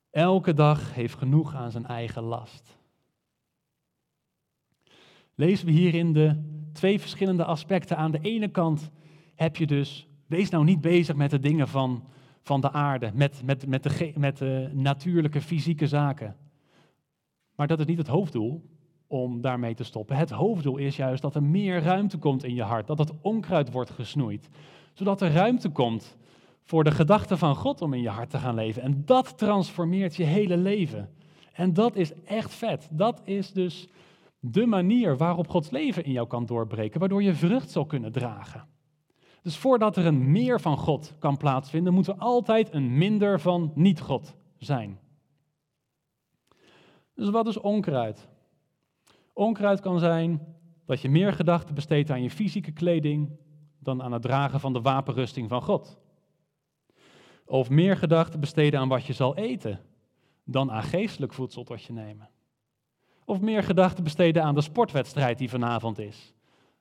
Elke 0.10 0.54
dag 0.54 0.94
heeft 0.94 1.16
genoeg 1.16 1.56
aan 1.56 1.72
zijn 1.72 1.86
eigen 1.86 2.24
last. 2.24 2.78
Lezen 5.36 5.66
we 5.66 5.72
hierin 5.72 6.14
de 6.14 6.44
twee 6.74 7.00
verschillende 7.00 7.46
aspecten. 7.46 7.98
Aan 7.98 8.12
de 8.12 8.20
ene 8.20 8.48
kant 8.48 8.90
heb 9.36 9.56
je 9.56 9.68
dus, 9.68 10.08
wees 10.28 10.50
nou 10.50 10.64
niet 10.64 10.82
bezig 10.82 11.16
met 11.16 11.30
de 11.30 11.40
dingen 11.40 11.68
van, 11.68 12.04
van 12.42 12.62
de 12.62 12.72
aarde, 12.72 13.12
met, 13.14 13.44
met, 13.44 13.68
met, 13.68 13.84
de, 13.84 14.14
met 14.16 14.38
de 14.38 14.70
natuurlijke 14.74 15.42
fysieke 15.42 15.88
zaken. 15.88 16.36
Maar 17.56 17.68
dat 17.68 17.80
is 17.80 17.86
niet 17.86 17.98
het 17.98 18.08
hoofddoel 18.08 18.70
om 19.10 19.42
daarmee 19.42 19.74
te 19.74 19.84
stoppen. 19.84 20.16
Het 20.16 20.30
hoofddoel 20.30 20.78
is 20.78 20.96
juist 20.96 21.22
dat 21.22 21.36
er 21.36 21.44
meer 21.44 21.82
ruimte 21.82 22.18
komt 22.18 22.44
in 22.44 22.56
je 22.56 22.64
hart, 22.64 22.88
dat 22.88 22.98
het 22.98 23.12
onkruid 23.22 23.72
wordt 23.72 23.90
gesnoeid, 23.90 24.50
zodat 24.94 25.22
er 25.22 25.32
ruimte 25.32 25.70
komt 25.70 26.18
voor 26.64 26.84
de 26.84 26.92
gedachte 26.92 27.38
van 27.38 27.56
God 27.56 27.82
om 27.82 27.94
in 27.94 28.02
je 28.02 28.10
hart 28.10 28.30
te 28.30 28.38
gaan 28.38 28.56
leven. 28.56 28.82
En 28.82 29.02
dat 29.06 29.38
transformeert 29.38 30.16
je 30.16 30.24
hele 30.24 30.58
leven. 30.58 31.10
En 31.54 31.74
dat 31.74 31.96
is 31.96 32.14
echt 32.24 32.54
vet. 32.54 32.88
Dat 32.92 33.22
is 33.24 33.52
dus 33.52 33.88
de 34.40 34.66
manier 34.66 35.18
waarop 35.18 35.48
Gods 35.48 35.70
leven 35.70 36.04
in 36.04 36.12
jou 36.12 36.28
kan 36.28 36.46
doorbreken, 36.46 37.00
waardoor 37.00 37.24
je 37.24 37.34
vrucht 37.34 37.72
zal 37.72 37.86
kunnen 37.86 38.12
dragen. 38.12 38.68
Dus 39.42 39.58
voordat 39.58 39.98
er 39.98 40.06
een 40.06 40.32
meer 40.32 40.62
van 40.62 40.78
God 40.78 41.14
kan 41.20 41.38
plaatsvinden, 41.38 41.94
moet 41.94 42.08
er 42.08 42.18
altijd 42.18 42.74
een 42.74 42.98
minder 42.98 43.40
van 43.40 43.72
niet-God 43.76 44.36
zijn. 44.58 45.00
Dus 47.14 47.30
wat 47.30 47.48
is 47.48 47.60
onkruid? 47.60 48.28
Onkruid 49.40 49.80
kan 49.80 50.00
zijn 50.00 50.56
dat 50.86 51.02
je 51.02 51.10
meer 51.10 51.34
gedachten 51.34 51.76
besteedt 51.76 52.10
aan 52.10 52.22
je 52.22 52.30
fysieke 52.30 52.72
kleding 52.72 53.38
dan 53.80 54.04
aan 54.04 54.12
het 54.12 54.22
dragen 54.22 54.60
van 54.60 54.74
de 54.74 54.82
wapenrusting 54.82 55.50
van 55.50 55.62
God. 55.62 56.00
Of 57.46 57.70
meer 57.70 57.98
gedachten 57.98 58.40
besteden 58.40 58.80
aan 58.80 58.88
wat 58.88 59.06
je 59.06 59.14
zal 59.14 59.36
eten 59.36 59.80
dan 60.44 60.72
aan 60.72 60.84
geestelijk 60.84 61.34
voedsel 61.34 61.64
tot 61.64 61.84
je 61.84 61.94
nemen. 61.94 62.30
Of 63.26 63.42
meer 63.42 63.64
gedachten 63.64 64.04
besteden 64.04 64.44
aan 64.44 64.56
de 64.56 64.62
sportwedstrijd 64.62 65.38
die 65.38 65.50
vanavond 65.50 66.00
is 66.00 66.34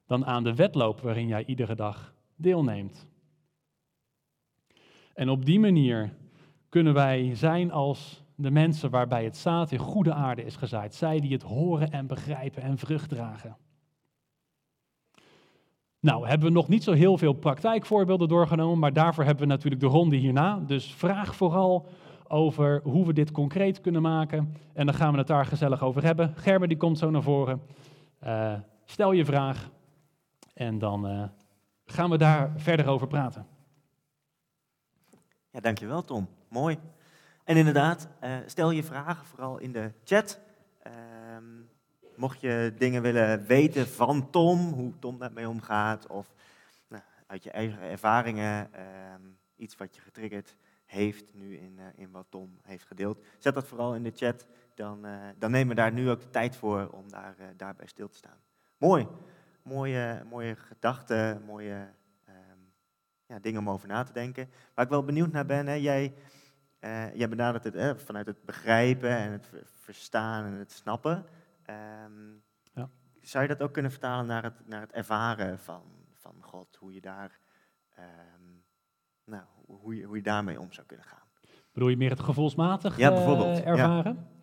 dan 0.06 0.26
aan 0.26 0.44
de 0.44 0.54
wedloop 0.54 1.00
waarin 1.00 1.26
jij 1.26 1.44
iedere 1.44 1.74
dag 1.74 2.14
deelneemt. 2.36 3.06
En 5.14 5.28
op 5.28 5.44
die 5.44 5.60
manier 5.60 6.14
kunnen 6.68 6.94
wij 6.94 7.34
zijn 7.34 7.72
als 7.72 8.22
de 8.40 8.50
mensen 8.50 8.90
waarbij 8.90 9.24
het 9.24 9.36
zaad 9.36 9.72
in 9.72 9.78
goede 9.78 10.12
aarde 10.12 10.44
is 10.44 10.56
gezaaid. 10.56 10.94
Zij 10.94 11.20
die 11.20 11.32
het 11.32 11.42
horen 11.42 11.90
en 11.90 12.06
begrijpen 12.06 12.62
en 12.62 12.78
vrucht 12.78 13.08
dragen. 13.08 13.56
Nou, 16.00 16.28
hebben 16.28 16.48
we 16.48 16.54
nog 16.54 16.68
niet 16.68 16.82
zo 16.82 16.92
heel 16.92 17.18
veel 17.18 17.32
praktijkvoorbeelden 17.32 18.28
doorgenomen, 18.28 18.78
maar 18.78 18.92
daarvoor 18.92 19.24
hebben 19.24 19.42
we 19.42 19.48
natuurlijk 19.48 19.82
de 19.82 19.88
ronde 19.88 20.16
hierna. 20.16 20.58
Dus 20.58 20.94
vraag 20.94 21.36
vooral 21.36 21.86
over 22.28 22.80
hoe 22.84 23.06
we 23.06 23.12
dit 23.12 23.30
concreet 23.30 23.80
kunnen 23.80 24.02
maken. 24.02 24.54
En 24.72 24.86
dan 24.86 24.94
gaan 24.94 25.12
we 25.12 25.18
het 25.18 25.26
daar 25.26 25.46
gezellig 25.46 25.82
over 25.82 26.04
hebben. 26.04 26.32
Gerber 26.36 26.68
die 26.68 26.76
komt 26.76 26.98
zo 26.98 27.10
naar 27.10 27.22
voren. 27.22 27.62
Uh, 28.24 28.54
stel 28.84 29.12
je 29.12 29.24
vraag 29.24 29.70
en 30.54 30.78
dan 30.78 31.10
uh, 31.10 31.24
gaan 31.84 32.10
we 32.10 32.18
daar 32.18 32.52
verder 32.56 32.86
over 32.86 33.06
praten. 33.06 33.46
Ja, 35.50 35.60
dankjewel 35.60 36.02
Tom. 36.02 36.28
Mooi. 36.48 36.78
En 37.48 37.56
inderdaad, 37.56 38.08
uh, 38.24 38.36
stel 38.46 38.70
je 38.70 38.82
vragen 38.82 39.26
vooral 39.26 39.58
in 39.58 39.72
de 39.72 39.92
chat. 40.04 40.40
Ehm, 40.82 41.44
mocht 42.16 42.40
je 42.40 42.74
dingen 42.78 43.02
willen 43.02 43.46
weten 43.46 43.88
van 43.88 44.30
Tom, 44.30 44.58
hoe 44.58 44.98
Tom 44.98 45.18
daarmee 45.18 45.48
omgaat, 45.48 46.06
of 46.06 46.34
nou, 46.88 47.02
uit 47.26 47.42
je 47.42 47.50
eigen 47.50 47.80
ervaringen, 47.80 48.74
ehm, 48.74 49.22
iets 49.56 49.76
wat 49.76 49.94
je 49.94 50.00
getriggerd 50.00 50.56
heeft 50.84 51.34
nu 51.34 51.56
in, 51.56 51.76
uh, 51.78 51.84
in 51.94 52.10
wat 52.10 52.26
Tom 52.28 52.58
heeft 52.62 52.86
gedeeld, 52.86 53.24
zet 53.38 53.54
dat 53.54 53.66
vooral 53.66 53.94
in 53.94 54.02
de 54.02 54.12
chat. 54.14 54.46
Dan, 54.74 55.06
uh, 55.06 55.12
dan 55.38 55.50
nemen 55.50 55.68
we 55.68 55.74
daar 55.74 55.92
nu 55.92 56.10
ook 56.10 56.20
de 56.20 56.30
tijd 56.30 56.56
voor 56.56 56.88
om 56.88 57.10
daar, 57.10 57.36
daarbij 57.56 57.86
stil 57.86 58.08
te 58.08 58.16
staan. 58.16 58.40
Mooi 58.78 59.06
mooie, 59.68 60.22
mooie 60.30 60.56
gedachten, 60.56 61.42
mooie 61.44 61.88
um, 62.28 62.72
ja, 63.26 63.38
dingen 63.38 63.60
om 63.60 63.70
over 63.70 63.88
na 63.88 64.02
te 64.02 64.12
denken. 64.12 64.50
Waar 64.74 64.84
ik 64.84 64.90
wel 64.90 65.04
benieuwd 65.04 65.32
naar 65.32 65.46
ben, 65.46 65.66
hè, 65.66 65.74
jij, 65.74 66.14
uh, 66.80 67.14
jij 67.14 67.28
benadert 67.28 67.64
het 67.64 67.74
hè, 67.74 67.96
vanuit 67.96 68.26
het 68.26 68.44
begrijpen 68.44 69.10
en 69.10 69.32
het 69.32 69.50
verstaan 69.64 70.44
en 70.44 70.52
het 70.52 70.72
snappen. 70.72 71.24
Um, 72.04 72.42
ja. 72.74 72.88
Zou 73.20 73.42
je 73.42 73.48
dat 73.48 73.62
ook 73.62 73.72
kunnen 73.72 73.90
vertalen 73.90 74.26
naar 74.26 74.42
het, 74.42 74.68
naar 74.68 74.80
het 74.80 74.92
ervaren 74.92 75.58
van, 75.58 75.82
van 76.14 76.34
God? 76.40 76.76
Hoe 76.76 76.92
je, 76.92 77.00
daar, 77.00 77.38
um, 77.98 78.62
nou, 79.24 79.42
hoe, 79.66 79.96
je, 79.96 80.04
hoe 80.04 80.16
je 80.16 80.22
daarmee 80.22 80.60
om 80.60 80.72
zou 80.72 80.86
kunnen 80.86 81.06
gaan? 81.06 81.26
Bedoel 81.72 81.88
je 81.88 81.96
meer 81.96 82.10
het 82.10 82.20
gevoelsmatig 82.20 82.96
ja, 82.96 83.10
bijvoorbeeld. 83.10 83.58
Uh, 83.58 83.66
ervaren? 83.66 84.14
Ja. 84.14 84.36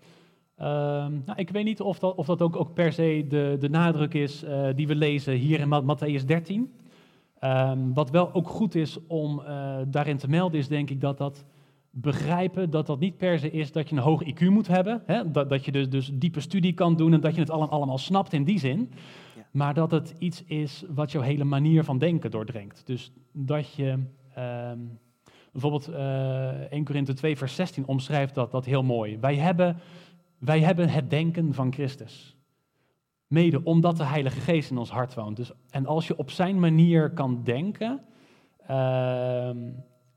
Ehm, 0.55 1.19
nou, 1.25 1.39
ik 1.39 1.49
weet 1.49 1.65
niet 1.65 1.81
of 1.81 1.99
dat, 1.99 2.15
of 2.15 2.25
dat 2.25 2.41
ook, 2.41 2.55
ook 2.55 2.73
per 2.73 2.93
se 2.93 3.25
de, 3.27 3.55
de 3.59 3.69
nadruk 3.69 4.13
is 4.13 4.43
uh, 4.43 4.69
die 4.75 4.87
we 4.87 4.95
lezen 4.95 5.33
hier 5.33 5.59
in 5.59 5.83
Matthäus 5.83 6.25
13. 6.25 6.79
Um, 7.41 7.93
wat 7.93 8.09
wel 8.09 8.33
ook 8.33 8.47
goed 8.47 8.75
is 8.75 9.07
om 9.07 9.43
daarin 9.87 10.17
te 10.17 10.29
melden, 10.29 10.59
is 10.59 10.67
denk 10.67 10.89
ik 10.89 11.01
dat 11.01 11.17
dat 11.17 11.45
begrijpen 11.97 12.69
dat 12.69 12.87
dat 12.87 12.99
niet 12.99 13.17
per 13.17 13.39
se 13.39 13.51
is 13.51 13.71
dat 13.71 13.89
je 13.89 13.95
een 13.95 14.01
hoog 14.01 14.23
IQ 14.23 14.49
moet 14.49 14.67
hebben. 14.67 15.03
Hè? 15.05 15.31
Dat, 15.31 15.49
dat 15.49 15.65
je 15.65 15.71
dus, 15.71 15.89
dus 15.89 16.11
diepe 16.13 16.39
studie 16.39 16.73
kan 16.73 16.95
doen 16.95 17.13
en 17.13 17.21
dat 17.21 17.35
je 17.35 17.41
het 17.41 17.49
allemaal, 17.49 17.69
allemaal 17.69 17.97
snapt 17.97 18.33
in 18.33 18.43
die 18.43 18.59
zin. 18.59 18.91
Ja. 19.35 19.45
Maar 19.51 19.73
dat 19.73 19.91
het 19.91 20.15
iets 20.17 20.43
is 20.43 20.83
wat 20.89 21.11
jouw 21.11 21.21
hele 21.21 21.43
manier 21.43 21.83
van 21.83 21.97
denken 21.97 22.31
doordringt. 22.31 22.85
Dus 22.85 23.11
dat 23.31 23.73
je. 23.73 23.99
Um, 24.37 24.99
bijvoorbeeld 25.51 25.89
uh, 25.89 26.71
1 26.71 26.83
Korinthe 26.83 27.13
2, 27.13 27.37
vers 27.37 27.55
16 27.55 27.85
omschrijft 27.85 28.35
dat, 28.35 28.51
dat 28.51 28.65
heel 28.65 28.83
mooi. 28.83 29.17
Wij 29.19 29.35
hebben 29.35 29.77
wij 30.39 30.59
hebben 30.59 30.89
het 30.89 31.09
denken 31.09 31.53
van 31.53 31.73
Christus. 31.73 32.37
Mede 33.27 33.63
omdat 33.63 33.97
de 33.97 34.03
Heilige 34.03 34.39
Geest 34.39 34.71
in 34.71 34.77
ons 34.77 34.89
hart 34.89 35.13
woont. 35.13 35.35
Dus, 35.35 35.51
en 35.69 35.85
als 35.85 36.07
je 36.07 36.17
op 36.17 36.31
zijn 36.31 36.59
manier 36.59 37.09
kan 37.11 37.43
denken, 37.43 38.01
uh, 38.69 39.49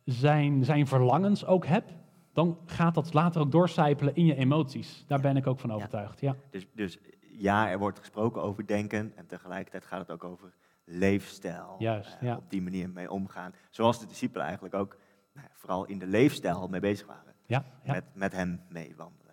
zijn, 0.08 0.64
zijn 0.64 0.86
verlangens 0.86 1.46
ook 1.46 1.66
hebt, 1.66 1.92
dan 2.32 2.58
gaat 2.66 2.94
dat 2.94 3.14
later 3.14 3.40
ook 3.40 3.52
doorcijpelen 3.52 4.14
in 4.14 4.24
je 4.24 4.34
emoties. 4.34 5.04
Daar 5.06 5.20
ben 5.20 5.36
ik 5.36 5.46
ook 5.46 5.60
van 5.60 5.72
overtuigd. 5.72 6.20
Ja. 6.20 6.36
Dus, 6.50 6.66
dus 6.74 6.98
ja, 7.20 7.70
er 7.70 7.78
wordt 7.78 7.98
gesproken 7.98 8.42
over 8.42 8.66
denken 8.66 9.12
en 9.16 9.26
tegelijkertijd 9.26 9.84
gaat 9.84 9.98
het 9.98 10.10
ook 10.10 10.24
over 10.24 10.54
leefstijl. 10.84 11.74
Juist, 11.78 12.16
uh, 12.22 12.28
ja. 12.28 12.36
Op 12.36 12.50
die 12.50 12.62
manier 12.62 12.90
mee 12.90 13.10
omgaan. 13.10 13.54
Zoals 13.70 14.00
de 14.00 14.06
discipelen 14.06 14.44
eigenlijk 14.46 14.74
ook 14.74 14.96
nou, 15.34 15.46
vooral 15.54 15.86
in 15.86 15.98
de 15.98 16.06
leefstijl 16.06 16.68
mee 16.68 16.80
bezig 16.80 17.06
waren. 17.06 17.34
Ja, 17.46 17.64
ja. 17.82 17.92
Met, 17.92 18.04
met 18.12 18.32
hem 18.32 18.60
meewandelen. 18.68 19.26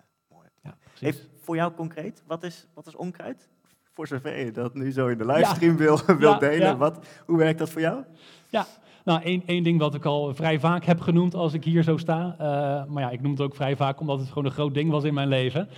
Ja, 0.61 0.77
Heeft 0.99 1.29
voor 1.39 1.55
jou 1.55 1.73
concreet, 1.73 2.23
wat 2.27 2.43
is, 2.43 2.67
wat 2.73 2.87
is 2.87 2.95
onkruid? 2.95 3.49
Voor 3.93 4.07
zover 4.07 4.37
je 4.37 4.51
dat 4.51 4.73
nu 4.73 4.91
zo 4.91 5.07
in 5.07 5.17
de 5.17 5.25
livestream 5.25 5.77
wil, 5.77 5.99
wil 6.17 6.39
delen, 6.39 6.77
Wat, 6.77 7.07
hoe 7.25 7.37
werkt 7.37 7.59
dat 7.59 7.69
voor 7.69 7.81
jou? 7.81 8.03
Ja, 8.49 8.65
nou, 9.05 9.21
één, 9.21 9.43
één 9.45 9.63
ding 9.63 9.79
wat 9.79 9.95
ik 9.95 10.05
al 10.05 10.33
vrij 10.33 10.59
vaak 10.59 10.85
heb 10.85 10.99
genoemd 10.99 11.35
als 11.35 11.53
ik 11.53 11.63
hier 11.63 11.83
zo 11.83 11.97
sta. 11.97 12.35
Uh, 12.39 12.93
maar 12.93 13.03
ja, 13.03 13.09
ik 13.09 13.21
noem 13.21 13.31
het 13.31 13.41
ook 13.41 13.55
vrij 13.55 13.75
vaak 13.75 13.99
omdat 13.99 14.19
het 14.19 14.27
gewoon 14.27 14.45
een 14.45 14.51
groot 14.51 14.73
ding 14.73 14.91
was 14.91 15.03
in 15.03 15.13
mijn 15.13 15.27
leven. 15.27 15.69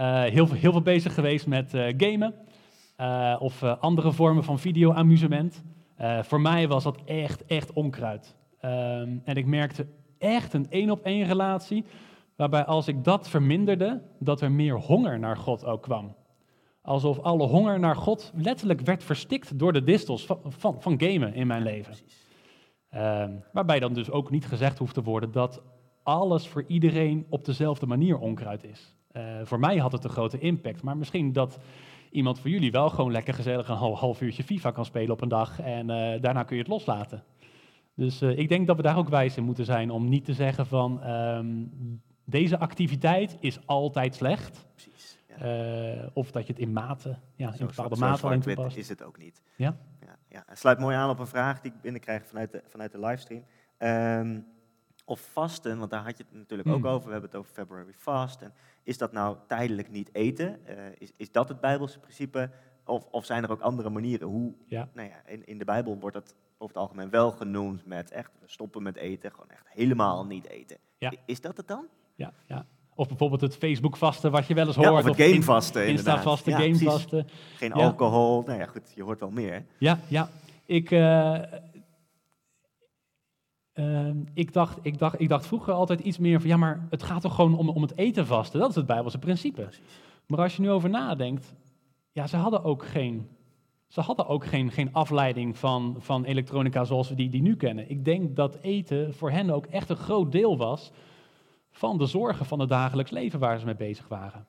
Uh, 0.00 0.22
heel, 0.22 0.52
heel 0.52 0.72
veel 0.72 0.82
bezig 0.82 1.14
geweest 1.14 1.46
met 1.46 1.74
uh, 1.74 1.86
gamen 1.96 2.34
of 3.38 3.62
andere 3.62 4.12
vormen 4.12 4.44
van 4.44 4.58
video-amusement. 4.58 5.62
voor 6.22 6.40
mij 6.40 6.68
was 6.68 6.82
dat 6.82 6.98
echt, 7.04 7.44
echt 7.46 7.72
onkruid. 7.72 8.34
Ehm, 8.60 9.08
en 9.24 9.34
ik 9.34 9.46
merkte 9.46 9.86
echt 10.18 10.52
een 10.52 10.66
één-op-één 10.70 11.26
relatie 11.26 11.84
Waarbij 12.36 12.64
als 12.64 12.88
ik 12.88 13.04
dat 13.04 13.28
verminderde, 13.28 14.02
dat 14.18 14.40
er 14.40 14.52
meer 14.52 14.78
honger 14.78 15.18
naar 15.18 15.36
God 15.36 15.64
ook 15.64 15.82
kwam. 15.82 16.14
Alsof 16.82 17.18
alle 17.18 17.46
honger 17.46 17.78
naar 17.78 17.96
God 17.96 18.32
letterlijk 18.34 18.80
werd 18.80 19.04
verstikt 19.04 19.58
door 19.58 19.72
de 19.72 19.84
distels 19.84 20.26
van, 20.26 20.40
van, 20.42 20.82
van 20.82 21.00
gamen 21.00 21.34
in 21.34 21.46
mijn 21.46 21.62
leven. 21.62 21.94
Uh, 22.94 23.24
waarbij 23.52 23.80
dan 23.80 23.92
dus 23.92 24.10
ook 24.10 24.30
niet 24.30 24.46
gezegd 24.46 24.78
hoeft 24.78 24.94
te 24.94 25.02
worden 25.02 25.32
dat 25.32 25.62
alles 26.02 26.48
voor 26.48 26.64
iedereen 26.66 27.26
op 27.28 27.44
dezelfde 27.44 27.86
manier 27.86 28.18
onkruid 28.18 28.64
is. 28.64 28.96
Uh, 29.12 29.22
voor 29.42 29.58
mij 29.58 29.76
had 29.76 29.92
het 29.92 30.04
een 30.04 30.10
grote 30.10 30.38
impact, 30.38 30.82
maar 30.82 30.96
misschien 30.96 31.32
dat 31.32 31.58
iemand 32.10 32.38
voor 32.38 32.50
jullie 32.50 32.70
wel 32.70 32.90
gewoon 32.90 33.12
lekker 33.12 33.34
gezellig 33.34 33.68
een 33.68 33.76
half, 33.76 33.98
half 33.98 34.20
uurtje 34.20 34.44
FIFA 34.44 34.70
kan 34.70 34.84
spelen 34.84 35.10
op 35.10 35.20
een 35.20 35.28
dag 35.28 35.60
en 35.60 35.88
uh, 35.88 36.20
daarna 36.20 36.42
kun 36.42 36.56
je 36.56 36.62
het 36.62 36.70
loslaten. 36.70 37.24
Dus 37.94 38.22
uh, 38.22 38.38
ik 38.38 38.48
denk 38.48 38.66
dat 38.66 38.76
we 38.76 38.82
daar 38.82 38.96
ook 38.96 39.08
wijs 39.08 39.36
in 39.36 39.44
moeten 39.44 39.64
zijn 39.64 39.90
om 39.90 40.08
niet 40.08 40.24
te 40.24 40.34
zeggen 40.34 40.66
van 40.66 41.10
um, 41.10 42.02
deze 42.24 42.58
activiteit 42.58 43.36
is 43.40 43.66
altijd 43.66 44.14
slecht. 44.14 44.66
Precies. 44.74 45.18
Ja. 45.38 45.94
Uh, 45.94 46.06
of 46.12 46.30
dat 46.30 46.46
je 46.46 46.52
het 46.52 46.62
in 46.62 46.72
mate, 46.72 47.16
ja, 47.36 47.54
in 47.58 47.66
bepaalde 47.66 47.96
mate 47.96 48.26
alleen 48.26 48.40
toepast. 48.40 48.76
is 48.76 48.88
het 48.88 49.02
ook 49.02 49.18
niet. 49.18 49.42
Ja? 49.56 49.76
Ja, 50.34 50.44
sluit 50.52 50.78
mooi 50.78 50.96
aan 50.96 51.10
op 51.10 51.18
een 51.18 51.26
vraag 51.26 51.60
die 51.60 51.72
ik 51.72 51.80
binnenkrijg 51.80 52.26
vanuit 52.26 52.52
de, 52.52 52.62
vanuit 52.66 52.92
de 52.92 52.98
livestream. 52.98 53.44
Um, 53.78 54.46
of 55.04 55.20
vasten, 55.20 55.78
want 55.78 55.90
daar 55.90 56.04
had 56.04 56.16
je 56.16 56.24
het 56.28 56.34
natuurlijk 56.34 56.68
ook 56.68 56.74
hmm. 56.74 56.86
over. 56.86 57.06
We 57.06 57.12
hebben 57.12 57.30
het 57.30 57.38
over 57.38 57.52
February 57.52 57.92
Fast. 57.92 58.42
En 58.42 58.52
is 58.82 58.98
dat 58.98 59.12
nou 59.12 59.36
tijdelijk 59.46 59.90
niet 59.90 60.14
eten? 60.14 60.60
Uh, 60.68 60.76
is, 60.98 61.12
is 61.16 61.32
dat 61.32 61.48
het 61.48 61.60
Bijbelse 61.60 61.98
principe? 61.98 62.50
Of, 62.84 63.06
of 63.10 63.24
zijn 63.24 63.42
er 63.42 63.50
ook 63.50 63.60
andere 63.60 63.90
manieren? 63.90 64.28
Hoe, 64.28 64.54
ja. 64.66 64.88
Nou 64.92 65.08
ja, 65.08 65.26
in, 65.26 65.46
in 65.46 65.58
de 65.58 65.64
Bijbel 65.64 65.98
wordt 65.98 66.16
dat 66.16 66.34
over 66.58 66.74
het 66.74 66.84
algemeen 66.84 67.10
wel 67.10 67.30
genoemd 67.30 67.86
met 67.86 68.10
echt 68.10 68.30
stoppen 68.44 68.82
met 68.82 68.96
eten, 68.96 69.30
gewoon 69.30 69.50
echt 69.50 69.68
helemaal 69.68 70.26
niet 70.26 70.46
eten. 70.46 70.76
Ja. 70.98 71.12
Is 71.24 71.40
dat 71.40 71.56
het 71.56 71.68
dan? 71.68 71.88
ja, 72.14 72.32
ja. 72.46 72.66
Of 72.94 73.08
bijvoorbeeld 73.08 73.40
het 73.40 73.56
Facebook-vasten, 73.56 74.30
wat 74.30 74.46
je 74.46 74.54
wel 74.54 74.66
eens 74.66 74.76
hoort. 74.76 74.88
Ja, 74.88 74.94
of 74.98 75.04
het 75.04 75.16
gamevasten, 75.16 75.86
Insta-vasten, 75.86 76.52
ja, 76.52 76.58
gamevasten. 76.58 77.26
Geen 77.56 77.72
alcohol, 77.72 78.42
nou 78.46 78.58
ja, 78.58 78.66
goed, 78.66 78.92
je 78.94 79.02
hoort 79.02 79.20
wel 79.20 79.30
meer. 79.30 79.64
Ja, 79.78 79.98
ja. 80.08 80.28
Ik, 80.66 80.90
uh, 80.90 81.38
uh, 83.74 84.08
ik, 84.34 84.52
dacht, 84.52 84.78
ik, 84.82 84.98
dacht, 84.98 85.20
ik 85.20 85.28
dacht 85.28 85.46
vroeger 85.46 85.72
altijd 85.72 86.00
iets 86.00 86.18
meer 86.18 86.40
van, 86.40 86.48
ja, 86.48 86.56
maar 86.56 86.86
het 86.90 87.02
gaat 87.02 87.20
toch 87.20 87.34
gewoon 87.34 87.58
om, 87.58 87.68
om 87.68 87.82
het 87.82 87.96
eten 87.96 88.26
vasten? 88.26 88.60
Dat 88.60 88.68
is 88.68 88.74
het 88.74 88.86
Bijbelse 88.86 89.18
principe. 89.18 89.62
Precies. 89.62 89.82
Maar 90.26 90.38
als 90.38 90.56
je 90.56 90.62
nu 90.62 90.70
over 90.70 90.90
nadenkt, 90.90 91.54
ja, 92.12 92.26
ze 92.26 92.36
hadden 92.36 92.64
ook 92.64 92.86
geen, 92.86 93.28
ze 93.88 94.00
hadden 94.00 94.26
ook 94.26 94.46
geen, 94.46 94.70
geen 94.70 94.92
afleiding 94.92 95.58
van, 95.58 95.96
van 95.98 96.24
elektronica 96.24 96.84
zoals 96.84 97.08
we 97.08 97.14
die, 97.14 97.28
die 97.28 97.42
nu 97.42 97.56
kennen. 97.56 97.90
Ik 97.90 98.04
denk 98.04 98.36
dat 98.36 98.58
eten 98.60 99.14
voor 99.14 99.30
hen 99.30 99.50
ook 99.50 99.66
echt 99.66 99.90
een 99.90 99.96
groot 99.96 100.32
deel 100.32 100.56
was 100.56 100.90
van 101.76 101.98
de 101.98 102.06
zorgen 102.06 102.46
van 102.46 102.60
het 102.60 102.68
dagelijks 102.68 103.10
leven 103.10 103.38
waar 103.38 103.58
ze 103.58 103.64
mee 103.64 103.76
bezig 103.76 104.08
waren. 104.08 104.46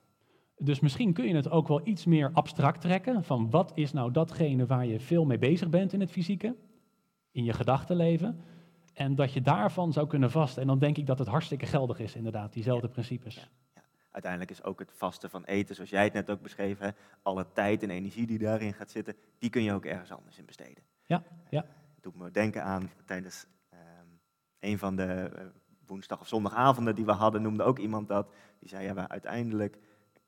Dus 0.58 0.80
misschien 0.80 1.14
kun 1.14 1.28
je 1.28 1.36
het 1.36 1.50
ook 1.50 1.68
wel 1.68 1.88
iets 1.88 2.06
meer 2.06 2.30
abstract 2.34 2.82
trekken 2.82 3.24
van 3.24 3.50
wat 3.50 3.72
is 3.76 3.94
nou 3.94 4.12
datgene 4.12 4.66
waar 4.66 4.86
je 4.86 5.00
veel 5.00 5.26
mee 5.26 5.38
bezig 5.38 5.70
bent 5.70 5.94
in 5.94 6.00
het 6.00 6.12
fysieke. 6.12 6.56
in 7.32 7.44
je 7.44 7.54
gedachtenleven. 7.54 8.42
En 8.94 9.16
dat 9.16 9.34
je 9.34 9.42
daarvan 9.42 9.94
zou 9.94 10.08
kunnen 10.08 10.32
vasten. 10.32 10.62
En 10.62 10.68
dan 10.68 10.80
denk 10.80 10.98
ik 10.98 11.06
dat 11.06 11.20
het 11.20 11.28
hartstikke 11.28 11.66
geldig 11.66 12.00
is, 12.00 12.16
inderdaad, 12.16 12.54
diezelfde 12.54 12.90
principes. 12.90 13.36
Ja. 13.36 13.82
Uiteindelijk 14.12 14.52
is 14.52 14.64
ook 14.64 14.80
het 14.80 14.92
vasten 14.94 15.30
van 15.30 15.44
eten, 15.44 15.76
zoals 15.76 15.90
jij 15.90 16.04
het 16.04 16.14
net 16.14 16.30
ook 16.30 16.42
beschreven 16.42 16.96
alle 17.22 17.46
tijd 17.54 17.84
en 17.84 17.90
energie 17.90 18.28
die 18.28 18.38
daarin 18.38 18.74
gaat 18.74 18.92
zitten, 18.92 19.16
die 19.40 19.50
kun 19.50 19.64
je 19.64 19.74
ook 19.74 19.86
ergens 19.86 20.12
anders 20.12 20.38
in 20.38 20.46
besteden. 20.46 20.84
Ja, 21.06 21.24
ja. 21.50 21.66
Het 21.96 22.04
doet 22.04 22.16
me 22.16 22.32
denken 22.32 22.64
aan 22.64 22.90
tijdens 23.06 23.46
ehm, 23.70 24.08
een 24.60 24.78
van 24.78 24.96
de 24.96 25.04
eh, 25.04 25.46
woensdag- 25.88 26.20
of 26.20 26.28
zondagavonden 26.28 26.96
die 26.96 27.06
we 27.06 27.12
hadden, 27.12 27.42
noemde 27.42 27.64
ook 27.64 27.80
iemand 27.80 28.08
dat. 28.08 28.34
Die 28.60 28.70
zei, 28.70 28.84
ja, 28.86 28.94
maar 28.94 29.08
uiteindelijk 29.08 29.78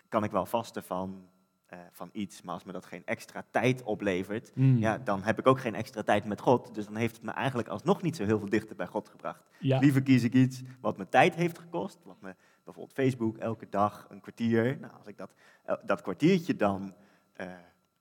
kan 0.10 0.24
ik 0.24 0.32
wel 0.32 0.46
vasten 0.46 0.84
van, 0.84 1.28
eh, 1.66 1.80
van 1.92 2.10
iets, 2.12 2.42
maar 2.42 2.54
als 2.54 2.64
me 2.64 2.72
dat 2.72 2.86
geen 2.86 3.02
extra 3.06 3.44
tijd 3.52 3.84
oplevert, 3.84 4.52
Mm. 4.56 4.78
ja, 4.78 4.98
dan 4.98 5.24
heb 5.24 5.40
ik 5.40 5.48
ook 5.48 5.60
geen 5.60 5.76
extra 5.76 6.04
tijd 6.04 6.26
met 6.26 6.42
God. 6.42 6.76
Dus 6.76 6.86
dan 6.86 6.96
heeft 6.96 7.16
het 7.16 7.24
me 7.26 7.32
eigenlijk 7.32 7.68
alsnog 7.68 8.02
niet 8.02 8.16
zo 8.16 8.26
heel 8.26 8.40
veel 8.40 8.50
dichter 8.50 8.76
bij 8.76 8.88
God 8.88 9.10
gebracht. 9.10 9.44
ja. 9.60 9.80
Liever 9.80 10.04
kies 10.04 10.24
ik 10.24 10.34
iets 10.34 10.62
wat 10.82 10.98
me 10.98 11.10
tijd 11.10 11.36
heeft 11.36 11.60
gekost, 11.60 12.00
wat 12.04 12.22
me 12.22 12.36
bijvoorbeeld 12.64 12.96
Facebook 12.96 13.38
elke 13.38 13.68
dag 13.70 14.06
een 14.10 14.22
kwartier. 14.22 14.78
Nou, 14.82 14.94
als 14.98 15.08
ik 15.08 15.18
dat, 15.18 15.34
eh, 15.64 15.76
dat 15.86 16.02
kwartiertje 16.02 16.56
dan 16.56 16.94
eh, 17.34 17.48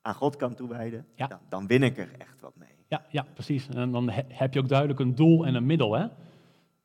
aan 0.01 0.13
God 0.15 0.35
kan 0.35 0.55
toewijden, 0.55 1.05
Ja. 1.15 1.27
dan, 1.27 1.39
dan 1.49 1.67
win 1.67 1.83
ik 1.83 1.97
er 1.97 2.09
echt 2.17 2.41
wat 2.41 2.55
mee. 2.55 2.75
Ja, 2.87 3.05
ja, 3.09 3.25
precies. 3.33 3.67
En 3.67 3.91
dan 3.91 4.09
he- 4.09 4.21
heb 4.27 4.53
je 4.53 4.59
ook 4.59 4.67
duidelijk 4.69 4.99
een 4.99 5.15
doel 5.15 5.45
en 5.45 5.55
een 5.55 5.65
middel. 5.65 5.93
Hè? 5.93 6.07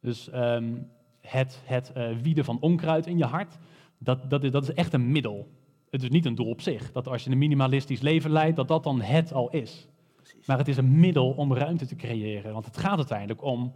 Dus 0.02 0.30
ehm, 0.30 0.74
het, 1.20 1.62
het 1.64 1.92
eh, 1.92 2.16
wieden 2.22 2.44
van 2.44 2.60
onkruid 2.60 3.06
in 3.06 3.18
je 3.18 3.24
hart, 3.24 3.58
dat, 3.98 4.30
dat, 4.30 4.44
is, 4.44 4.50
dat 4.50 4.62
is 4.62 4.72
echt 4.72 4.92
een 4.92 5.12
middel. 5.12 5.48
Het 5.90 6.02
is 6.02 6.08
niet 6.08 6.26
een 6.26 6.34
doel 6.34 6.48
op 6.48 6.60
zich. 6.60 6.92
Dat 6.92 7.08
als 7.08 7.24
je 7.24 7.30
een 7.30 7.38
minimalistisch 7.38 8.00
leven 8.00 8.30
leidt, 8.30 8.56
dat 8.56 8.68
dat 8.68 8.84
dan 8.84 9.00
het 9.00 9.32
al 9.32 9.50
is. 9.50 9.88
Precies. 10.16 10.46
Maar 10.46 10.58
het 10.58 10.68
is 10.68 10.76
een 10.76 11.00
middel 11.00 11.30
om 11.30 11.54
ruimte 11.54 11.86
te 11.86 11.96
creëren. 11.96 12.52
Want 12.52 12.64
het 12.64 12.76
gaat 12.76 12.96
uiteindelijk 12.96 13.42
om 13.42 13.72